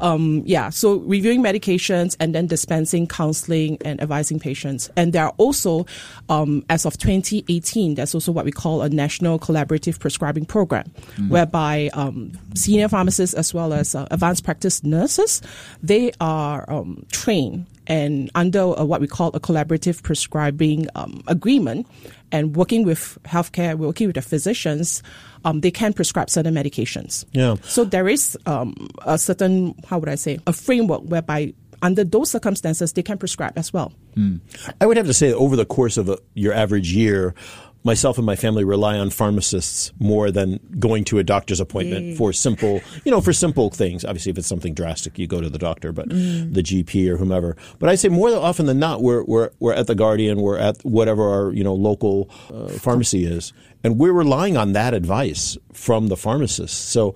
Um, 0.01 0.43
yeah. 0.45 0.69
So 0.69 0.97
reviewing 0.99 1.41
medications 1.41 2.15
and 2.19 2.35
then 2.35 2.45
dispensing 2.47 3.07
counseling 3.07 3.46
and 3.49 4.01
advising 4.01 4.39
patients. 4.39 4.89
And 4.95 5.13
there 5.13 5.25
are 5.25 5.33
also, 5.37 5.85
um, 6.29 6.65
as 6.69 6.85
of 6.85 6.97
2018, 6.97 7.95
there's 7.95 8.13
also 8.13 8.31
what 8.31 8.45
we 8.45 8.51
call 8.51 8.81
a 8.81 8.89
national 8.89 9.39
collaborative 9.39 9.99
prescribing 9.99 10.45
program, 10.45 10.91
whereby 11.29 11.89
um, 11.93 12.33
senior 12.55 12.89
pharmacists 12.89 13.33
as 13.33 13.53
well 13.53 13.73
as 13.73 13.95
uh, 13.95 14.07
advanced 14.11 14.43
practice 14.43 14.83
nurses, 14.83 15.41
they 15.81 16.11
are 16.19 16.69
um, 16.69 17.05
trained 17.11 17.65
and 17.87 18.29
under 18.35 18.59
uh, 18.77 18.83
what 18.83 19.01
we 19.01 19.07
call 19.07 19.29
a 19.29 19.39
collaborative 19.39 20.03
prescribing 20.03 20.87
um, 20.95 21.23
agreement 21.27 21.87
and 22.31 22.55
working 22.55 22.83
with 22.83 23.17
healthcare, 23.23 23.75
working 23.75 24.07
with 24.07 24.15
the 24.15 24.21
physicians, 24.21 25.01
um, 25.45 25.61
they 25.61 25.71
can 25.71 25.93
prescribe 25.93 26.29
certain 26.29 26.53
medications. 26.53 27.23
Yeah. 27.31 27.55
So 27.63 27.85
there 27.85 28.09
is 28.09 28.37
um, 28.45 28.89
a 29.05 29.17
certain, 29.17 29.73
how 29.87 29.99
would 29.99 30.09
I 30.09 30.15
say, 30.15 30.39
a 30.45 30.53
framework 30.53 31.03
whereby 31.03 31.53
under 31.81 32.03
those 32.03 32.31
circumstances 32.31 32.93
they 32.93 33.03
can 33.03 33.17
prescribe 33.17 33.53
as 33.55 33.73
well. 33.73 33.93
Hmm. 34.15 34.37
I 34.81 34.85
would 34.85 34.97
have 34.97 35.07
to 35.07 35.13
say 35.13 35.29
that 35.29 35.37
over 35.37 35.55
the 35.55 35.65
course 35.65 35.97
of 35.97 36.09
a, 36.09 36.17
your 36.33 36.53
average 36.53 36.91
year, 36.91 37.35
myself 37.83 38.17
and 38.17 38.25
my 38.25 38.35
family 38.35 38.63
rely 38.63 38.97
on 38.97 39.09
pharmacists 39.09 39.93
more 39.97 40.29
than 40.29 40.59
going 40.77 41.05
to 41.05 41.19
a 41.19 41.23
doctor's 41.23 41.59
appointment 41.59 42.17
for 42.17 42.33
simple, 42.33 42.81
you 43.05 43.11
know, 43.11 43.21
for 43.21 43.31
simple 43.31 43.69
things. 43.69 44.03
Obviously, 44.03 44.29
if 44.29 44.37
it's 44.37 44.47
something 44.47 44.73
drastic, 44.73 45.17
you 45.17 45.25
go 45.25 45.39
to 45.39 45.49
the 45.49 45.57
doctor, 45.57 45.91
but 45.91 46.09
mm. 46.09 46.53
the 46.53 46.61
GP 46.61 47.07
or 47.09 47.17
whomever. 47.17 47.55
But 47.79 47.89
I 47.89 47.95
say 47.95 48.09
more 48.09 48.29
often 48.35 48.65
than 48.65 48.77
not, 48.77 49.01
we're, 49.01 49.23
we're, 49.23 49.51
we're 49.59 49.73
at 49.73 49.87
the 49.87 49.95
Guardian, 49.95 50.41
we're 50.41 50.57
at 50.57 50.83
whatever 50.83 51.23
our, 51.29 51.53
you 51.53 51.63
know, 51.63 51.73
local 51.73 52.29
uh, 52.53 52.67
pharmacy 52.67 53.25
is, 53.25 53.53
and 53.83 53.97
we're 53.97 54.11
relying 54.13 54.57
on 54.57 54.73
that 54.73 54.93
advice 54.93 55.57
from 55.71 56.07
the 56.07 56.17
pharmacist. 56.17 56.89
So 56.89 57.15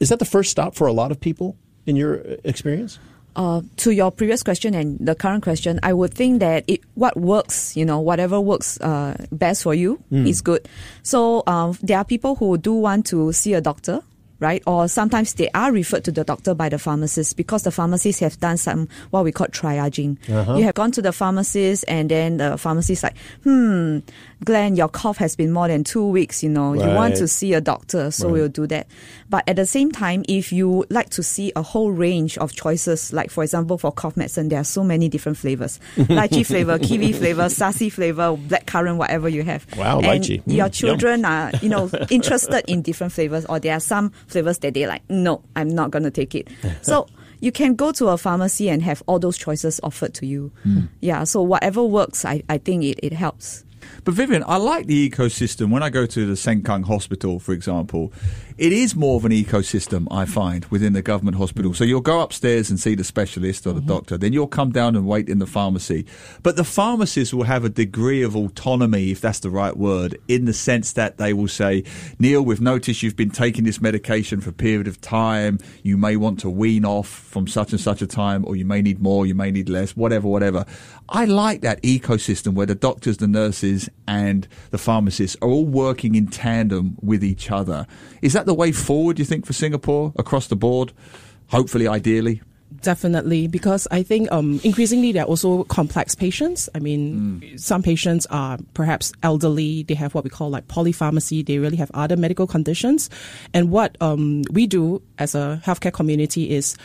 is 0.00 0.08
that 0.08 0.18
the 0.18 0.24
first 0.24 0.50
stop 0.50 0.74
for 0.74 0.88
a 0.88 0.92
lot 0.92 1.12
of 1.12 1.20
people 1.20 1.56
in 1.86 1.94
your 1.94 2.20
uh, 2.20 2.36
experience? 2.42 2.98
Uh, 3.36 3.62
to 3.78 3.92
your 3.92 4.10
previous 4.10 4.42
question 4.42 4.74
and 4.74 4.98
the 4.98 5.14
current 5.14 5.42
question, 5.42 5.78
I 5.82 5.92
would 5.92 6.12
think 6.14 6.40
that 6.40 6.64
it 6.66 6.80
what 6.94 7.16
works, 7.16 7.76
you 7.76 7.84
know, 7.84 8.00
whatever 8.00 8.40
works 8.40 8.80
uh, 8.80 9.16
best 9.32 9.62
for 9.62 9.74
you 9.74 10.02
is 10.28 10.42
good. 10.42 10.68
So 11.02 11.42
um, 11.46 11.76
there 11.82 11.98
are 11.98 12.04
people 12.04 12.36
who 12.36 12.58
do 12.58 12.74
want 12.74 13.06
to 13.06 13.32
see 13.32 13.54
a 13.54 13.60
doctor. 13.60 14.02
Right, 14.42 14.62
or 14.66 14.88
sometimes 14.88 15.34
they 15.34 15.50
are 15.52 15.70
referred 15.70 16.04
to 16.04 16.10
the 16.10 16.24
doctor 16.24 16.54
by 16.54 16.70
the 16.70 16.78
pharmacist 16.78 17.36
because 17.36 17.62
the 17.64 17.70
pharmacists 17.70 18.20
have 18.20 18.40
done 18.40 18.56
some 18.56 18.88
what 19.10 19.22
we 19.22 19.32
call 19.32 19.48
triaging. 19.48 20.16
You 20.56 20.64
have 20.64 20.74
gone 20.74 20.92
to 20.92 21.02
the 21.02 21.12
pharmacist, 21.12 21.84
and 21.86 22.10
then 22.10 22.38
the 22.38 22.56
pharmacist 22.56 23.02
like, 23.02 23.18
hmm, 23.44 23.98
Glenn, 24.44 24.74
your 24.74 24.88
cough 24.88 25.18
has 25.18 25.36
been 25.36 25.52
more 25.52 25.68
than 25.68 25.84
two 25.84 26.04
weeks. 26.06 26.42
You 26.42 26.48
know, 26.48 26.72
you 26.72 26.86
want 26.94 27.16
to 27.16 27.28
see 27.28 27.52
a 27.52 27.60
doctor, 27.60 28.10
so 28.10 28.28
we'll 28.28 28.48
do 28.48 28.66
that. 28.68 28.86
But 29.28 29.46
at 29.46 29.56
the 29.56 29.66
same 29.66 29.92
time, 29.92 30.24
if 30.28 30.50
you 30.52 30.84
like 30.88 31.10
to 31.10 31.22
see 31.22 31.52
a 31.56 31.62
whole 31.62 31.90
range 31.90 32.38
of 32.38 32.52
choices, 32.54 33.12
like 33.12 33.30
for 33.30 33.42
example, 33.42 33.76
for 33.76 33.92
cough 33.92 34.16
medicine, 34.16 34.48
there 34.48 34.60
are 34.60 34.64
so 34.64 34.82
many 34.82 35.08
different 35.08 35.36
flavors: 35.36 35.78
lychee 35.96 36.46
flavor, 36.46 36.78
kiwi 36.78 37.12
flavor, 37.12 37.48
sassy 37.48 37.90
flavor, 37.90 38.36
blackcurrant, 38.36 38.96
whatever 38.96 39.28
you 39.28 39.42
have. 39.42 39.66
Wow, 39.76 39.98
and 39.98 40.06
lychee. 40.22 40.42
Mm, 40.42 40.46
Your 40.46 40.56
yum. 40.66 40.70
children 40.70 41.24
are, 41.24 41.52
you 41.60 41.68
know, 41.68 41.90
interested 42.10 42.64
in 42.66 42.80
different 42.82 43.12
flavors, 43.12 43.44
or 43.46 43.60
there 43.60 43.74
are 43.74 43.80
some 43.80 44.10
flavors 44.26 44.58
that 44.60 44.72
they 44.74 44.86
like. 44.86 45.02
No, 45.10 45.42
I'm 45.54 45.68
not 45.68 45.90
going 45.90 46.04
to 46.04 46.10
take 46.10 46.34
it. 46.34 46.48
So. 46.82 47.06
You 47.42 47.52
can 47.52 47.74
go 47.74 47.90
to 47.92 48.08
a 48.08 48.18
pharmacy 48.18 48.68
and 48.68 48.82
have 48.82 49.02
all 49.06 49.18
those 49.18 49.38
choices 49.38 49.80
offered 49.82 50.12
to 50.14 50.26
you. 50.26 50.52
Hmm. 50.62 50.80
Yeah, 51.00 51.24
so 51.24 51.40
whatever 51.40 51.82
works, 51.82 52.26
I, 52.26 52.42
I 52.50 52.58
think 52.58 52.84
it, 52.84 53.00
it 53.02 53.14
helps. 53.14 53.64
But 54.04 54.14
Vivianne, 54.14 54.44
I 54.46 54.56
like 54.56 54.86
the 54.86 55.08
ecosystem. 55.08 55.70
When 55.70 55.82
I 55.82 55.90
go 55.90 56.06
to 56.06 56.26
the 56.26 56.34
Sengkang 56.34 56.86
Hospital, 56.86 57.38
for 57.38 57.52
example, 57.52 58.12
it 58.56 58.72
is 58.72 58.94
more 58.94 59.16
of 59.16 59.24
an 59.24 59.32
ecosystem, 59.32 60.06
I 60.10 60.24
find, 60.24 60.64
within 60.66 60.92
the 60.92 61.02
government 61.02 61.36
hospital. 61.36 61.74
So 61.74 61.84
you'll 61.84 62.00
go 62.00 62.20
upstairs 62.20 62.70
and 62.70 62.78
see 62.78 62.94
the 62.94 63.04
specialist 63.04 63.66
or 63.66 63.72
the 63.72 63.80
mm-hmm. 63.80 63.88
doctor, 63.88 64.18
then 64.18 64.32
you'll 64.32 64.46
come 64.46 64.70
down 64.70 64.96
and 64.96 65.06
wait 65.06 65.28
in 65.28 65.38
the 65.38 65.46
pharmacy. 65.46 66.06
But 66.42 66.56
the 66.56 66.64
pharmacist 66.64 67.34
will 67.34 67.44
have 67.44 67.64
a 67.64 67.68
degree 67.68 68.22
of 68.22 68.36
autonomy, 68.36 69.10
if 69.10 69.20
that's 69.20 69.40
the 69.40 69.50
right 69.50 69.76
word, 69.76 70.18
in 70.28 70.44
the 70.44 70.52
sense 70.52 70.92
that 70.92 71.18
they 71.18 71.32
will 71.32 71.48
say, 71.48 71.84
Neil, 72.18 72.42
we've 72.42 72.60
noticed 72.60 73.02
you've 73.02 73.16
been 73.16 73.30
taking 73.30 73.64
this 73.64 73.80
medication 73.80 74.40
for 74.40 74.50
a 74.50 74.54
period 74.54 74.88
of 74.88 75.00
time. 75.00 75.58
You 75.82 75.96
may 75.96 76.16
want 76.16 76.40
to 76.40 76.50
wean 76.50 76.84
off 76.84 77.08
from 77.08 77.46
such 77.46 77.72
and 77.72 77.80
such 77.80 78.02
a 78.02 78.06
time, 78.06 78.44
or 78.46 78.56
you 78.56 78.64
may 78.64 78.82
need 78.82 79.00
more, 79.00 79.26
you 79.26 79.34
may 79.34 79.50
need 79.50 79.68
less, 79.68 79.96
whatever, 79.96 80.28
whatever. 80.28 80.64
I 81.08 81.24
like 81.24 81.62
that 81.62 81.82
ecosystem 81.82 82.54
where 82.54 82.66
the 82.66 82.74
doctors, 82.74 83.16
the 83.16 83.26
nurses, 83.26 83.89
and 84.06 84.48
the 84.70 84.78
pharmacists 84.78 85.36
are 85.40 85.48
all 85.48 85.64
working 85.64 86.14
in 86.14 86.26
tandem 86.26 86.96
with 87.00 87.22
each 87.22 87.50
other. 87.50 87.86
Is 88.22 88.32
that 88.32 88.46
the 88.46 88.54
way 88.54 88.72
forward, 88.72 89.18
you 89.18 89.24
think, 89.24 89.46
for 89.46 89.52
Singapore 89.52 90.12
across 90.16 90.48
the 90.48 90.56
board? 90.56 90.92
Hopefully, 91.48 91.86
ideally. 91.86 92.42
Definitely, 92.82 93.48
because 93.48 93.88
I 93.90 94.02
think 94.04 94.30
um, 94.30 94.60
increasingly 94.62 95.10
they're 95.10 95.24
also 95.24 95.64
complex 95.64 96.14
patients. 96.14 96.68
I 96.74 96.78
mean, 96.78 97.58
some 97.58 97.82
patients 97.82 98.26
are 98.26 98.58
perhaps 98.74 99.12
elderly. 99.24 99.82
They 99.82 99.94
have 99.94 100.14
what 100.14 100.22
we 100.22 100.30
call 100.30 100.50
like 100.50 100.68
polypharmacy. 100.68 101.44
They 101.44 101.58
really 101.58 101.76
have 101.76 101.90
other 101.94 102.16
medical 102.16 102.46
conditions. 102.46 103.10
And 103.52 103.70
what 103.70 103.96
um, 104.00 104.42
we 104.52 104.68
do 104.68 105.02
as 105.18 105.34
a 105.34 105.60
healthcare 105.64 105.92
community 105.92 106.50
is 106.50 106.76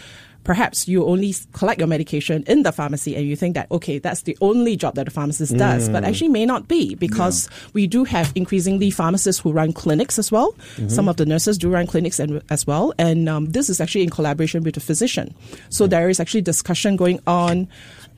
perhaps 0.45 0.87
you 0.87 1.05
only 1.05 1.35
collect 1.51 1.79
your 1.79 1.87
medication 1.87 2.43
in 2.47 2.63
the 2.63 2.71
pharmacy 2.71 3.15
and 3.15 3.27
you 3.27 3.35
think 3.35 3.55
that 3.55 3.69
okay 3.71 3.99
that's 3.99 4.21
the 4.21 4.37
only 4.39 4.77
job 4.77 4.95
that 4.95 5.05
the 5.05 5.11
pharmacist 5.11 5.57
does 5.57 5.89
but 5.89 6.05
actually 6.05 6.29
may 6.29 6.45
not 6.45 6.67
be 6.67 6.95
because 6.95 7.49
we 7.73 7.85
do 7.87 8.03
have 8.05 8.31
increasingly 8.35 8.89
pharmacists 8.89 9.41
who 9.41 9.51
run 9.51 9.73
clinics 9.73 10.17
as 10.17 10.31
well. 10.31 10.55
Some 10.87 11.09
of 11.09 11.17
the 11.17 11.25
nurses 11.25 11.57
do 11.57 11.69
run 11.69 11.87
clinics 11.87 12.19
and, 12.19 12.41
as 12.49 12.65
well 12.65 12.93
and 12.97 13.27
um, 13.27 13.47
this 13.47 13.69
is 13.69 13.81
actually 13.81 14.03
in 14.03 14.09
collaboration 14.09 14.63
with 14.63 14.75
the 14.75 14.79
physician. 14.79 15.33
So 15.69 15.87
there 15.87 16.09
is 16.09 16.19
actually 16.19 16.41
discussion 16.41 16.95
going 16.95 17.19
on 17.27 17.67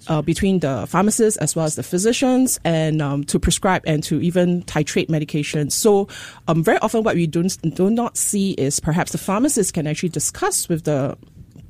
uh, 0.08 0.22
between 0.22 0.60
the 0.60 0.86
pharmacists 0.88 1.38
as 1.38 1.56
well 1.56 1.66
as 1.66 1.76
the 1.76 1.84
physicians 1.84 2.60
and 2.64 3.02
um, 3.02 3.24
to 3.24 3.40
prescribe 3.40 3.84
and 3.88 4.04
to 4.04 4.22
even 4.22 4.64
titrate 4.64 5.08
medications. 5.08 5.72
So 5.72 6.08
um, 6.48 6.64
very 6.64 6.78
often 6.80 7.04
what 7.04 7.16
we 7.16 7.26
don't 7.26 7.76
do 7.76 7.90
not 7.90 8.18
see 8.18 8.52
is 8.52 8.80
perhaps 8.80 9.14
the 9.14 9.18
pharmacist 9.18 9.74
can 9.74 9.88
actually 9.88 10.10
discuss 10.10 10.68
with 10.68 10.84
the 10.84 11.18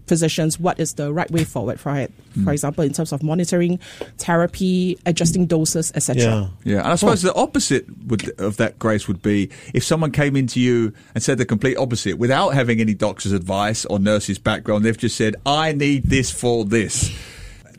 physicians 0.08 0.60
what 0.60 0.80
is 0.80 0.94
the 0.94 1.14
right 1.14 1.30
way 1.32 1.44
forward 1.44 1.80
for 1.80 1.96
it. 1.96 2.12
For 2.44 2.52
example, 2.52 2.84
in 2.84 2.94
terms 2.94 3.12
of 3.12 3.24
monitoring, 3.24 3.80
therapy, 4.20 4.98
adjusting 5.06 5.48
doses, 5.48 5.92
etc. 5.96 6.22
Yeah. 6.24 6.48
Yeah, 6.64 6.80
and 6.80 6.88
I 6.90 6.96
suppose 6.96 7.24
the 7.24 7.34
opposite 7.34 7.86
would, 8.06 8.40
of 8.40 8.58
that, 8.58 8.78
Grace, 8.78 9.08
would 9.08 9.22
be 9.22 9.50
if 9.74 9.84
someone 9.84 10.12
came 10.12 10.36
into 10.36 10.60
you 10.60 10.94
and 11.16 11.24
said 11.24 11.40
the 11.40 11.46
complete 11.46 11.78
opposite 11.78 12.18
without 12.20 12.50
having 12.52 12.80
any 12.80 12.94
doctor's 12.94 13.32
advice 13.32 13.86
or 13.86 13.98
nurse's 13.98 14.38
background. 14.38 14.86
They've 14.86 14.98
just 14.98 15.16
said, 15.16 15.36
I 15.46 15.72
need 15.72 16.04
this 16.04 16.30
for 16.30 16.64
this. 16.64 17.12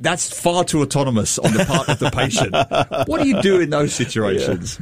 That's 0.00 0.32
far 0.38 0.64
too 0.64 0.82
autonomous 0.82 1.38
on 1.38 1.52
the 1.52 1.64
part 1.64 1.88
of 1.88 1.98
the 1.98 2.10
patient. 2.10 2.54
What 3.08 3.22
do 3.22 3.28
you 3.28 3.40
do 3.42 3.60
in 3.60 3.70
those 3.70 3.94
situations? 3.94 4.80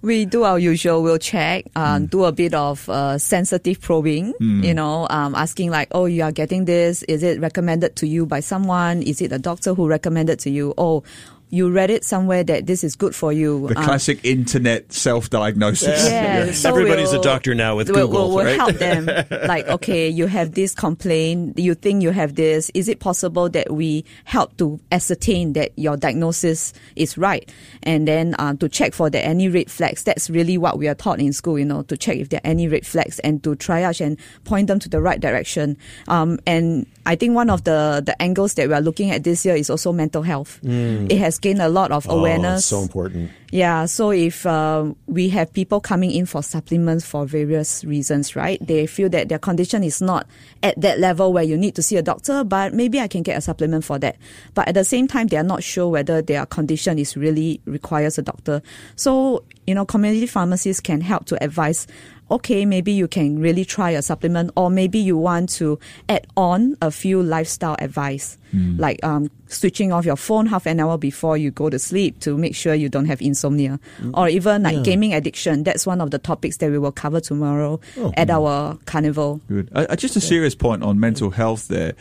We 0.00 0.24
do 0.26 0.44
our 0.44 0.58
usual. 0.58 1.02
We'll 1.02 1.18
check, 1.18 1.64
um, 1.74 2.06
do 2.06 2.24
a 2.24 2.30
bit 2.32 2.54
of 2.54 2.88
uh, 2.88 3.18
sensitive 3.18 3.80
probing. 3.80 4.32
You 4.62 4.72
know, 4.74 5.08
um, 5.10 5.34
asking 5.34 5.70
like, 5.70 5.88
"Oh, 5.90 6.04
you 6.06 6.22
are 6.22 6.30
getting 6.30 6.66
this. 6.66 7.02
Is 7.04 7.22
it 7.24 7.40
recommended 7.40 7.96
to 7.96 8.06
you 8.06 8.24
by 8.24 8.40
someone? 8.40 9.02
Is 9.02 9.20
it 9.20 9.32
a 9.32 9.38
doctor 9.38 9.74
who 9.74 9.88
recommended 9.88 10.38
to 10.40 10.50
you? 10.50 10.72
Oh, 10.78 11.02
you 11.50 11.70
read 11.70 11.90
it 11.90 12.04
somewhere 12.04 12.44
that 12.44 12.66
this 12.66 12.84
is 12.84 12.94
good 12.96 13.14
for 13.14 13.32
you." 13.32 13.68
The 13.68 13.78
Um, 13.78 13.84
classic 13.84 14.20
internet 14.24 14.92
self-diagnosis. 14.92 16.06
yeah, 16.10 16.52
so 16.52 16.68
Everybody's 16.70 17.10
a 17.10 17.14
we'll- 17.14 17.22
doctor 17.22 17.54
now 17.54 17.76
with 17.76 17.88
we'll, 17.90 18.06
Google, 18.06 18.28
We'll, 18.28 18.36
we'll 18.36 18.44
right? 18.46 18.56
help 18.56 18.76
them. 18.76 19.06
like, 19.48 19.66
okay, 19.68 20.08
you 20.08 20.26
have 20.26 20.52
this 20.52 20.74
complaint. 20.74 21.58
You 21.58 21.74
think 21.74 22.02
you 22.02 22.10
have 22.10 22.34
this. 22.34 22.70
Is 22.74 22.88
it 22.88 23.00
possible 23.00 23.48
that 23.50 23.72
we 23.72 24.04
help 24.24 24.56
to 24.58 24.78
ascertain 24.92 25.52
that 25.54 25.72
your 25.76 25.96
diagnosis 25.96 26.72
is 26.96 27.16
right, 27.18 27.48
and 27.82 28.06
then 28.08 28.34
um, 28.38 28.56
to 28.58 28.68
check 28.68 28.92
for 28.94 29.10
the 29.10 29.24
any 29.24 29.48
red 29.48 29.70
flags? 29.70 30.02
That's 30.04 30.28
really 30.30 30.58
what 30.58 30.78
we 30.78 30.88
are 30.88 30.94
taught 30.94 31.20
in 31.20 31.32
school. 31.32 31.58
You 31.58 31.64
know, 31.64 31.82
to 31.82 31.96
check 31.96 32.16
if 32.18 32.28
there 32.28 32.40
are 32.44 32.50
any 32.50 32.68
red 32.68 32.86
flags 32.86 33.18
and 33.20 33.42
to 33.44 33.50
triage 33.56 34.00
and 34.04 34.16
point 34.44 34.66
them 34.68 34.78
to 34.80 34.88
the 34.88 35.00
right 35.00 35.20
direction. 35.20 35.76
Um, 36.08 36.38
and 36.46 36.86
I 37.06 37.16
think 37.16 37.34
one 37.34 37.50
of 37.50 37.64
the 37.64 38.02
the 38.04 38.20
angles 38.20 38.54
that 38.54 38.68
we 38.68 38.74
are 38.74 38.80
looking 38.80 39.10
at 39.10 39.24
this 39.24 39.44
year 39.44 39.54
is 39.56 39.70
also 39.70 39.92
mental 39.92 40.22
health. 40.22 40.60
It 40.64 41.18
has 41.18 41.37
has 41.38 41.40
gained 41.40 41.62
a 41.62 41.68
lot 41.68 41.90
of 41.92 42.06
Oh, 42.08 42.18
awareness. 42.18 42.60
it's 42.60 42.66
so 42.66 42.82
important. 42.82 43.30
Yeah, 43.50 43.86
so 43.86 44.10
if 44.10 44.44
uh, 44.44 44.92
we 45.06 45.30
have 45.30 45.50
people 45.54 45.80
coming 45.80 46.10
in 46.10 46.26
for 46.26 46.42
supplements 46.42 47.04
for 47.06 47.24
various 47.24 47.82
reasons, 47.84 48.36
right? 48.36 48.58
They 48.66 48.86
feel 48.86 49.08
that 49.10 49.28
their 49.30 49.38
condition 49.38 49.82
is 49.84 50.02
not 50.02 50.26
at 50.62 50.78
that 50.80 50.98
level 50.98 51.32
where 51.32 51.44
you 51.44 51.56
need 51.56 51.74
to 51.76 51.82
see 51.82 51.96
a 51.96 52.02
doctor, 52.02 52.44
but 52.44 52.74
maybe 52.74 53.00
I 53.00 53.08
can 53.08 53.22
get 53.22 53.38
a 53.38 53.40
supplement 53.40 53.84
for 53.84 53.98
that. 54.00 54.16
But 54.54 54.68
at 54.68 54.74
the 54.74 54.84
same 54.84 55.08
time, 55.08 55.28
they 55.28 55.38
are 55.38 55.42
not 55.42 55.62
sure 55.62 55.88
whether 55.88 56.20
their 56.20 56.44
condition 56.44 56.98
is 56.98 57.16
really 57.16 57.60
requires 57.64 58.18
a 58.18 58.22
doctor. 58.22 58.60
So, 58.96 59.44
you 59.66 59.74
know, 59.74 59.86
community 59.86 60.26
pharmacists 60.26 60.80
can 60.80 61.00
help 61.00 61.24
to 61.26 61.42
advise 61.42 61.86
okay, 62.30 62.64
maybe 62.64 62.92
you 62.92 63.08
can 63.08 63.40
really 63.40 63.64
try 63.64 63.90
a 63.90 64.02
supplement, 64.02 64.50
or 64.56 64.70
maybe 64.70 64.98
you 64.98 65.16
want 65.16 65.48
to 65.50 65.78
add 66.08 66.26
on 66.36 66.76
a 66.82 66.90
few 66.90 67.22
lifestyle 67.22 67.76
advice, 67.78 68.38
like 68.76 69.02
um, 69.04 69.30
switching 69.46 69.92
off 69.92 70.04
your 70.04 70.16
phone 70.16 70.46
half 70.46 70.66
an 70.66 70.80
hour 70.80 70.96
before 70.98 71.36
you 71.36 71.50
go 71.50 71.68
to 71.70 71.78
sleep 71.78 72.18
to 72.20 72.36
make 72.36 72.54
sure 72.54 72.74
you 72.74 72.88
don't 72.88 73.06
have 73.06 73.20
insomnia, 73.20 73.78
or 74.14 74.28
even 74.28 74.62
like 74.62 74.82
gaming 74.84 75.14
addiction. 75.14 75.62
That's 75.64 75.86
one 75.86 76.00
of 76.00 76.10
the 76.10 76.18
topics 76.18 76.58
that 76.58 76.70
we 76.70 76.78
will 76.78 76.92
cover 76.92 77.20
tomorrow 77.20 77.80
at 78.16 78.30
our 78.30 78.78
carnival. 78.86 79.40
Good. 79.48 79.70
Uh, 79.74 79.86
uh, 79.88 79.96
just 79.96 80.16
a 80.16 80.20
serious 80.20 80.54
point 80.54 80.82
on 80.82 81.00
mental 81.00 81.30
health 81.30 81.68
there. 81.68 81.94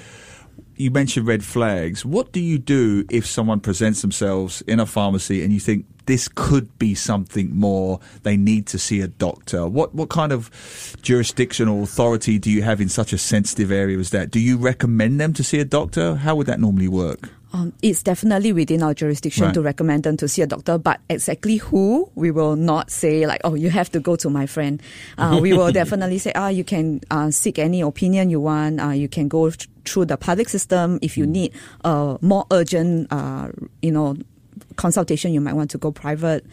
You 0.75 0.91
mentioned 0.91 1.25
red 1.25 1.43
flags. 1.43 2.05
What 2.05 2.31
do 2.31 2.39
you 2.39 2.59
do 2.59 3.03
if 3.09 3.25
someone 3.25 3.59
presents 3.59 4.01
themselves 4.01 4.61
in 4.67 4.79
a 4.79 4.85
pharmacy 4.85 5.43
and 5.43 5.51
you 5.51 5.59
think 5.59 5.85
this 6.07 6.27
could 6.27 6.77
be 6.79 6.95
something 6.95 7.55
more? 7.55 7.99
They 8.23 8.35
need 8.37 8.65
to 8.67 8.79
see 8.79 8.99
a 9.01 9.07
doctor. 9.07 9.67
What 9.67 9.93
what 9.93 10.09
kind 10.09 10.31
of 10.31 10.49
jurisdictional 11.01 11.83
authority 11.83 12.37
do 12.39 12.49
you 12.51 12.63
have 12.63 12.81
in 12.81 12.89
such 12.89 13.13
a 13.13 13.17
sensitive 13.17 13.71
area 13.71 13.97
as 13.99 14.09
that? 14.09 14.31
Do 14.31 14.39
you 14.39 14.57
recommend 14.57 15.19
them 15.21 15.33
to 15.33 15.43
see 15.43 15.59
a 15.59 15.65
doctor? 15.65 16.15
How 16.15 16.35
would 16.35 16.47
that 16.47 16.59
normally 16.59 16.87
work? 16.87 17.29
Um, 17.53 17.71
it's 17.81 18.03
definitely 18.03 18.51
within 18.51 18.83
our 18.83 18.93
jurisdiction 18.93 19.45
Right. 19.45 19.53
to 19.53 19.61
recommend 19.61 20.03
them 20.03 20.17
to 20.17 20.27
see 20.27 20.41
a 20.41 20.47
doctor, 20.47 20.77
but 20.77 20.99
exactly 21.09 21.55
who 21.57 22.11
we 22.13 22.29
will 22.29 22.57
not 22.57 22.91
say 22.91 23.25
like, 23.25 23.39
oh, 23.45 23.55
you 23.55 23.69
have 23.69 23.89
to 23.91 24.01
go 24.01 24.17
to 24.17 24.29
my 24.29 24.45
friend. 24.45 24.81
Uh, 25.17 25.39
we 25.41 25.53
will 25.53 25.71
definitely 25.81 26.17
say, 26.17 26.33
ah, 26.35 26.49
you 26.49 26.65
can 26.65 26.99
uh, 27.09 27.31
seek 27.31 27.57
any 27.57 27.79
opinion 27.79 28.29
you 28.29 28.41
want. 28.41 28.81
Uh, 28.81 28.89
you 28.89 29.07
can 29.07 29.29
go 29.29 29.49
th- 29.49 29.69
through 29.85 30.03
the 30.05 30.17
public 30.17 30.49
system 30.49 30.99
if 31.01 31.17
you 31.17 31.25
need 31.25 31.53
a 31.85 32.17
more 32.21 32.45
urgent, 32.51 33.07
uh, 33.11 33.47
you 33.81 33.91
know, 33.91 34.17
consultation. 34.77 35.33
You 35.33 35.41
might 35.41 35.53
want 35.53 35.71
to 35.71 35.77
go 35.77 35.91
private. 35.91 36.45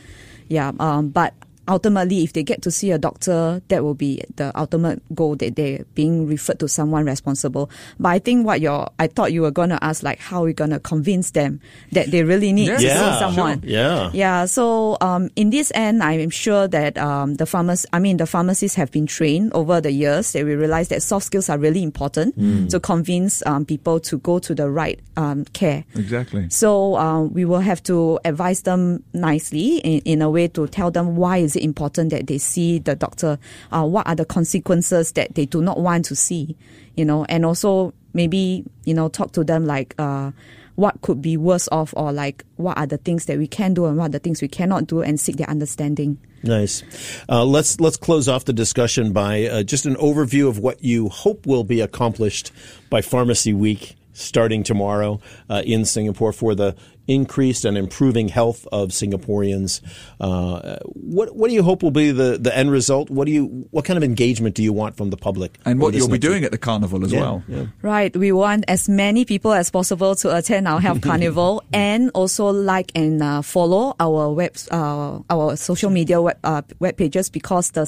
Yeah, 0.48 0.72
um, 0.80 1.08
but 1.08 1.34
ultimately, 1.68 2.22
if 2.24 2.32
they 2.32 2.42
get 2.42 2.62
to 2.62 2.70
see 2.70 2.90
a 2.90 2.98
doctor, 2.98 3.62
that 3.68 3.82
will 3.84 3.94
be 3.94 4.22
the 4.36 4.56
ultimate 4.58 5.02
goal 5.14 5.36
that 5.36 5.56
they're 5.56 5.84
being 5.94 6.26
referred 6.26 6.58
to 6.60 6.68
someone 6.68 7.04
responsible. 7.06 7.70
But 7.98 8.08
I 8.10 8.18
think 8.18 8.46
what 8.46 8.60
you're, 8.60 8.88
I 8.98 9.06
thought 9.06 9.32
you 9.32 9.42
were 9.42 9.50
going 9.50 9.70
to 9.70 9.82
ask, 9.82 10.02
like, 10.02 10.18
how 10.18 10.42
are 10.42 10.46
we 10.46 10.52
going 10.52 10.70
to 10.70 10.80
convince 10.80 11.30
them 11.32 11.60
that 11.92 12.10
they 12.10 12.22
really 12.24 12.52
need 12.52 12.68
Yeah, 12.68 12.76
to 12.78 12.82
Yeah, 12.84 13.12
see 13.12 13.18
someone? 13.20 13.60
sure. 13.62 13.70
Yeah. 13.70 14.10
Yeah. 14.12 14.44
So, 14.46 14.96
um, 15.00 15.30
in 15.36 15.50
this 15.50 15.72
end, 15.74 16.02
I'm 16.02 16.30
sure 16.30 16.68
that, 16.68 16.98
um, 16.98 17.34
the 17.34 17.44
pharmac- 17.44 17.86
I 17.92 17.98
mean, 17.98 18.16
the 18.18 18.26
pharmacists 18.26 18.76
have 18.76 18.90
been 18.90 19.06
trained 19.06 19.52
over 19.54 19.80
the 19.80 19.90
years 19.92 20.32
that 20.32 20.44
we 20.44 20.54
realize 20.54 20.88
that 20.88 21.02
soft 21.02 21.26
skills 21.26 21.48
are 21.48 21.58
really 21.58 21.82
important 21.82 22.34
Hmm. 22.34 22.66
to 22.68 22.80
convince, 22.80 23.42
um, 23.46 23.64
people 23.64 24.00
to 24.00 24.18
go 24.18 24.38
to 24.38 24.54
the 24.54 24.70
right, 24.70 24.98
um, 25.16 25.44
care. 25.52 25.84
Exactly. 25.94 26.46
So 26.50 26.96
um, 26.96 27.32
we 27.32 27.44
will 27.44 27.60
have 27.60 27.82
to 27.84 28.18
advise 28.24 28.62
them 28.62 29.02
nicely 29.12 29.78
in, 29.78 30.00
in 30.04 30.22
a 30.22 30.30
way 30.30 30.48
to 30.48 30.66
tell 30.66 30.90
them 30.90 31.16
why 31.16 31.38
is 31.38 31.53
it 31.56 31.62
important 31.62 32.10
that 32.10 32.26
they 32.26 32.38
see 32.38 32.78
the 32.78 32.94
doctor. 32.96 33.38
Uh, 33.72 33.84
what 33.84 34.06
are 34.06 34.14
the 34.14 34.24
consequences 34.24 35.12
that 35.12 35.34
they 35.34 35.46
do 35.46 35.62
not 35.62 35.80
want 35.80 36.04
to 36.06 36.16
see, 36.16 36.56
you 36.96 37.04
know, 37.04 37.24
and 37.26 37.44
also 37.44 37.92
maybe 38.12 38.64
you 38.84 38.94
know 38.94 39.08
talk 39.08 39.32
to 39.32 39.44
them 39.44 39.66
like 39.66 39.94
uh, 39.98 40.30
what 40.76 41.00
could 41.02 41.22
be 41.22 41.36
worse 41.36 41.68
off 41.70 41.94
or 41.96 42.12
like 42.12 42.44
what 42.56 42.76
are 42.78 42.86
the 42.86 42.98
things 42.98 43.26
that 43.26 43.38
we 43.38 43.46
can 43.46 43.74
do 43.74 43.86
and 43.86 43.96
what 43.96 44.06
are 44.06 44.10
the 44.10 44.18
things 44.18 44.42
we 44.42 44.48
cannot 44.48 44.86
do 44.86 45.02
and 45.02 45.20
seek 45.20 45.36
their 45.36 45.48
understanding. 45.48 46.18
Nice. 46.42 46.82
Uh, 47.28 47.44
let's 47.44 47.80
let's 47.80 47.96
close 47.96 48.28
off 48.28 48.44
the 48.44 48.52
discussion 48.52 49.12
by 49.12 49.44
uh, 49.44 49.62
just 49.62 49.86
an 49.86 49.96
overview 49.96 50.48
of 50.48 50.58
what 50.58 50.82
you 50.82 51.08
hope 51.08 51.46
will 51.46 51.64
be 51.64 51.80
accomplished 51.80 52.52
by 52.90 53.00
Pharmacy 53.00 53.52
Week 53.52 53.96
starting 54.12 54.62
tomorrow 54.62 55.20
uh, 55.50 55.62
in 55.64 55.84
Singapore 55.84 56.32
for 56.32 56.54
the 56.54 56.76
increased 57.06 57.64
and 57.64 57.76
improving 57.76 58.28
health 58.28 58.66
of 58.72 58.88
Singaporeans. 58.90 59.80
Uh, 60.20 60.76
what 60.94 61.34
what 61.36 61.48
do 61.48 61.54
you 61.54 61.62
hope 61.62 61.82
will 61.82 61.90
be 61.90 62.10
the, 62.10 62.38
the 62.40 62.56
end 62.56 62.70
result? 62.70 63.10
What 63.10 63.26
do 63.26 63.32
you 63.32 63.66
what 63.70 63.84
kind 63.84 63.96
of 63.96 64.02
engagement 64.04 64.54
do 64.54 64.62
you 64.62 64.72
want 64.72 64.96
from 64.96 65.10
the 65.10 65.16
public? 65.16 65.58
And 65.64 65.80
what 65.80 65.92
this 65.92 66.00
you'll 66.00 66.08
be 66.10 66.18
doing 66.18 66.40
week? 66.42 66.44
at 66.46 66.52
the 66.52 66.58
carnival 66.58 67.04
as 67.04 67.12
Yeah, 67.12 67.20
well. 67.20 67.42
yeah. 67.48 67.66
Right. 67.82 68.14
We 68.16 68.32
want 68.32 68.64
as 68.68 68.88
many 68.88 69.24
people 69.24 69.52
as 69.52 69.70
possible 69.70 70.14
to 70.16 70.36
attend 70.36 70.66
our 70.68 70.80
health 70.80 71.00
carnival 71.08 71.62
and 71.72 72.10
also 72.14 72.48
like 72.48 72.90
and 72.94 73.22
uh, 73.22 73.42
follow 73.42 73.94
our 74.00 74.32
web, 74.32 74.56
uh, 74.70 75.18
our 75.30 75.56
social 75.56 75.90
media 75.90 76.20
web, 76.22 76.38
uh, 76.44 76.62
web 76.80 76.96
pages 76.96 77.28
because 77.28 77.70
the 77.72 77.84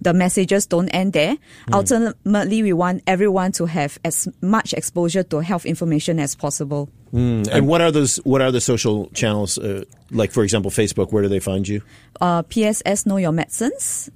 the 0.00 0.12
messages 0.12 0.66
don't 0.66 0.88
end 0.90 1.12
there. 1.12 1.36
Ultimately, 1.72 2.62
we 2.62 2.72
want 2.72 3.02
everyone 3.06 3.52
to 3.52 3.66
have 3.66 3.98
as 4.04 4.28
much 4.40 4.72
exposure 4.74 5.22
to 5.24 5.38
health 5.40 5.64
information 5.66 6.18
as 6.20 6.34
possible. 6.34 6.88
And 7.14 7.68
what 7.68 7.80
are 7.80 7.90
those? 7.90 8.16
What 8.24 8.42
are 8.42 8.50
the 8.50 8.60
social 8.60 9.08
channels? 9.14 9.58
Uh, 9.58 9.84
like, 10.10 10.32
for 10.32 10.42
example, 10.42 10.70
Facebook. 10.70 11.12
Where 11.12 11.22
do 11.22 11.28
they 11.28 11.40
find 11.40 11.66
you? 11.66 11.82
Uh, 12.20 12.42
PSS 12.42 13.06
Know 13.06 13.16
Your 13.18 13.32
Medicines. 13.32 14.10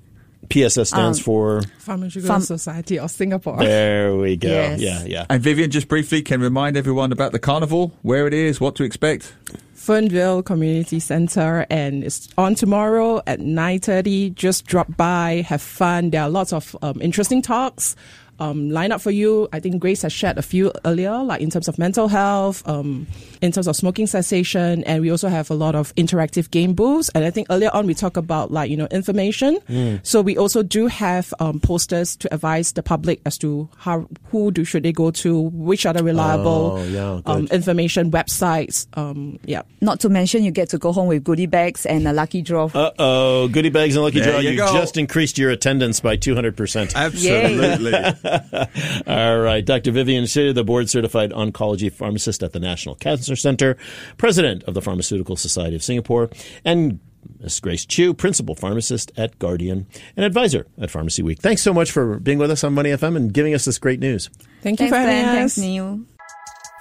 PSS 0.48 0.88
stands 0.88 1.20
for. 1.20 1.62
Pharmaceutical 1.78 2.36
Pharm- 2.36 2.42
Society 2.42 2.98
of 2.98 3.10
Singapore. 3.10 3.58
There 3.58 4.16
we 4.16 4.36
go. 4.36 4.48
Yes. 4.48 4.80
Yeah, 4.80 5.04
yeah. 5.04 5.26
And 5.28 5.42
Vivianne, 5.42 5.68
just 5.68 5.88
briefly, 5.88 6.22
can 6.22 6.40
remind 6.40 6.76
everyone 6.76 7.12
about 7.12 7.32
the 7.32 7.38
carnival, 7.38 7.92
where 8.02 8.26
it 8.26 8.34
is, 8.34 8.60
what 8.60 8.74
to 8.76 8.84
expect. 8.84 9.34
Fernvale 9.76 10.44
Community 10.44 11.00
Center, 11.00 11.66
and 11.70 12.04
it's 12.04 12.28
on 12.36 12.54
tomorrow 12.54 13.22
at 13.26 13.40
9.30. 13.40 14.34
Just 14.34 14.66
drop 14.66 14.96
by, 14.96 15.44
have 15.48 15.62
fun. 15.62 16.10
There 16.10 16.22
are 16.22 16.30
lots 16.30 16.52
of 16.52 16.76
um, 16.82 17.00
interesting 17.00 17.42
talks 17.42 17.94
um, 18.38 18.70
lined 18.70 18.92
up 18.92 19.00
for 19.00 19.10
you. 19.10 19.48
I 19.52 19.60
think 19.60 19.80
Grace 19.80 20.02
has 20.02 20.12
shared 20.12 20.38
a 20.38 20.42
few 20.42 20.72
earlier, 20.84 21.22
like 21.22 21.40
in 21.40 21.50
terms 21.50 21.68
of 21.68 21.78
mental 21.78 22.08
health, 22.08 22.66
um, 22.68 23.06
in 23.42 23.52
terms 23.52 23.66
of 23.66 23.76
smoking 23.76 24.06
cessation, 24.06 24.84
and 24.84 25.02
we 25.02 25.10
also 25.10 25.28
have 25.28 25.50
a 25.50 25.54
lot 25.54 25.74
of 25.74 25.94
interactive 25.96 26.50
game 26.50 26.74
booths. 26.74 27.08
And 27.14 27.24
I 27.24 27.30
think 27.30 27.48
earlier 27.50 27.70
on 27.72 27.86
we 27.86 27.94
talked 27.94 28.16
about 28.16 28.50
like, 28.50 28.70
you 28.70 28.76
know, 28.76 28.86
information. 28.90 29.58
So 30.02 30.20
we 30.20 30.36
also 30.36 30.62
do 30.62 30.86
have 30.86 31.32
um, 31.40 31.60
posters 31.60 32.16
to 32.16 32.32
advise 32.34 32.72
the 32.72 32.82
public 32.82 33.20
as 33.26 33.38
to 33.38 33.68
how, 33.76 34.08
who 34.30 34.50
do, 34.50 34.64
should 34.64 34.82
they 34.82 34.92
go 34.92 35.10
to, 35.10 35.40
which 35.40 35.86
are 35.86 35.92
the 35.92 36.02
reliable 36.04 36.48
Oh, 36.78 36.84
yeah, 36.84 37.20
um, 37.26 37.46
information 37.48 38.10
websites. 38.10 38.86
Um, 38.96 39.38
yeah. 39.44 39.62
Not 39.80 40.00
to 40.00 40.08
mention, 40.08 40.42
you 40.44 40.50
get 40.50 40.68
to 40.70 40.78
go 40.78 40.92
home 40.92 41.08
with 41.08 41.24
goodie 41.24 41.46
bags 41.46 41.86
and 41.86 42.06
a 42.06 42.12
lucky 42.12 42.42
draw. 42.42 42.70
Uh 42.74 42.90
oh, 42.98 43.48
goodie 43.48 43.70
bags 43.70 43.94
and 43.96 44.04
lucky 44.04 44.20
There 44.20 44.32
draw. 44.32 44.40
you 44.40 44.50
You, 44.50 44.58
just 44.58 44.96
increased 44.96 45.38
your 45.38 45.50
attendance 45.50 46.00
by 46.00 46.16
200%. 46.16 46.94
Absolutely. 46.94 47.92
All 49.06 49.38
right. 49.38 49.64
Dr. 49.64 49.92
Vivianne 49.92 50.28
Shih, 50.28 50.52
the 50.52 50.64
board 50.64 50.88
certified 50.90 51.30
oncology 51.32 51.92
pharmacist 51.92 52.42
at 52.42 52.52
the 52.52 52.60
National 52.60 52.94
Cancer 52.94 53.36
Center, 53.36 53.76
president 54.16 54.62
of 54.64 54.74
the 54.74 54.82
Pharmaceutical 54.82 55.36
Society 55.36 55.76
of 55.76 55.82
Singapore, 55.82 56.30
and 56.64 57.00
Ms. 57.40 57.60
Grace 57.60 57.84
Chew, 57.84 58.14
principal 58.14 58.54
pharmacist 58.54 59.12
at 59.16 59.38
Guardian 59.38 59.86
and 60.16 60.24
advisor 60.24 60.66
at 60.80 60.90
Pharmacy 60.90 61.22
Week. 61.22 61.40
Thanks 61.40 61.62
so 61.62 61.72
much 61.74 61.90
for 61.90 62.18
being 62.18 62.38
with 62.38 62.50
us 62.50 62.64
on 62.64 62.72
Money 62.74 62.90
FM 62.90 63.16
and 63.16 63.32
giving 63.32 63.54
us 63.54 63.64
this 63.64 63.78
great 63.78 64.00
news. 64.00 64.28
Thank 64.62 64.80
you 64.80 64.88
Thanks, 64.88 64.90
for 64.90 64.96
having 65.00 65.24
Glenn. 65.24 65.44
us. 65.44 65.54
Thanks, 65.54 65.58
Neil. 65.58 66.00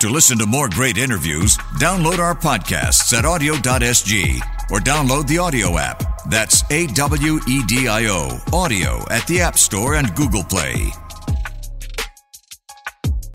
To 0.01 0.09
listen 0.09 0.37
to 0.37 0.45
more 0.45 0.69
great 0.69 0.97
interviews, 0.97 1.57
download 1.79 2.19
our 2.19 2.35
podcasts 2.35 3.17
at 3.17 3.25
awedio.sg 3.25 4.41
or 4.69 4.79
download 4.79 5.27
the 5.27 5.37
AWEDIO 5.37 5.79
app. 5.79 6.03
That's 6.29 6.63
A 6.71 6.85
W 6.87 7.39
E 7.47 7.63
D 7.67 7.87
I 7.87 8.05
O, 8.05 8.37
AWEDIO 8.51 9.09
at 9.09 9.25
the 9.25 9.41
App 9.41 9.57
Store 9.57 9.95
and 9.95 10.13
Google 10.15 10.43
Play. 10.43 10.91